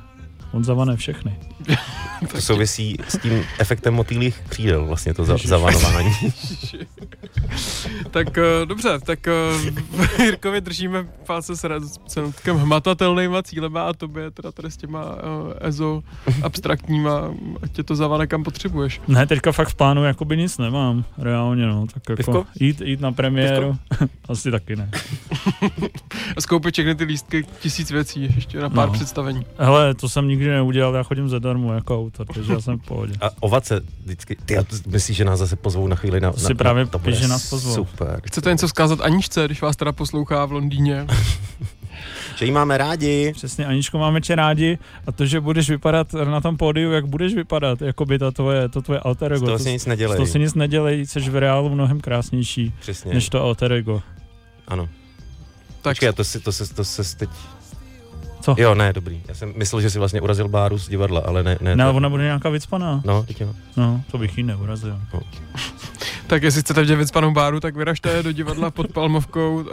[0.52, 1.38] On zavane všechny.
[2.32, 5.48] to souvisí s tím efektem motýlých křídel, vlastně to za, Ježiš.
[5.50, 6.12] zavanování.
[8.12, 9.20] Tak uh, dobře, tak
[9.98, 11.06] uh, Jirkovi držíme
[11.64, 15.20] raz- s celkem hmatatelnýma cílema a tobě teda tady s těma uh,
[15.60, 16.04] EZO
[16.44, 17.22] abstraktníma,
[17.62, 19.02] ať tě to zavane kam potřebuješ.
[19.08, 22.46] Ne, teďka fakt v plánu jakoby nic nemám, reálně no, tak jako Pivko?
[22.60, 23.78] jít, jít na premiéru,
[24.30, 24.90] asi taky ne.
[26.38, 28.94] A skoupit všechny ty lístky, tisíc věcí, ještě na pár No.
[28.94, 29.46] představení.
[29.58, 33.14] Hele, to jsem nikdy neudělal, já chodím zadarmo jako autor, takže já jsem v pohodě.
[33.22, 36.28] A ovace vždycky, ty, to myslíš, že nás zase pozvou na chvíli na...
[36.30, 37.74] Na si právě to píš, bude že nás pozvou.
[37.74, 38.22] Super.
[38.26, 41.08] Chcete něco vzkázat Aničce, když vás teda poslouchá v Londýně?
[42.38, 43.34] Že jí máme rádi.
[43.36, 44.78] Přesně, Aničko, máme tě rádi
[45.08, 48.70] a to, že budeš vypadat na tom pódiu, jak budeš vypadat, jako by to tvoje,
[48.70, 49.46] to tvoje alter Z ego.
[49.46, 50.16] toho to, si nic z nedělej.
[50.16, 53.14] toho si nic nedělej, jsi v reálu mnohem krásnější, Přesně.
[53.14, 54.02] než to alter ego.
[54.68, 54.90] Ano.
[55.82, 57.30] Tak Počkej, to si, to se, to se teď...
[58.48, 58.56] Co?
[58.58, 59.22] Jo, ne, dobrý.
[59.28, 61.58] Já jsem myslel, že si vlastně urazil Báru z divadla, ale ne.
[61.62, 63.02] Ne, Ne, to- ona bude nějaká vycpaná.
[63.06, 63.54] No, teď jo.
[63.78, 65.00] No, to bych jí neurazil.
[66.28, 69.66] Tak jestli chcete vidět věc panu Báru, tak vyražte do divadla pod Palmovkou uh,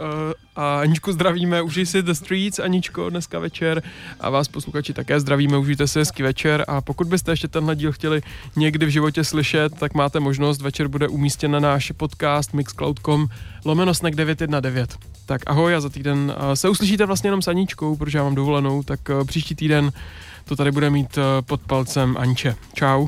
[0.55, 3.83] a Aničku zdravíme, užij si The Streets, Aničko, dneska večer
[4.19, 7.91] a vás posluchači také zdravíme, užijte si hezký večer a pokud byste ještě tenhle díl
[7.91, 8.21] chtěli
[8.55, 13.27] někdy v životě slyšet, tak máte možnost, večer bude umístěn na náš podcast mixcloud.com
[13.65, 14.97] lomeno snack 919.
[15.25, 18.35] Tak ahoj a za týden uh, se uslyšíte vlastně jenom s Aničkou, protože já mám
[18.35, 19.91] dovolenou, tak uh, příští týden
[20.45, 22.55] to tady bude mít pod palcem Anče.
[22.73, 23.07] Čau.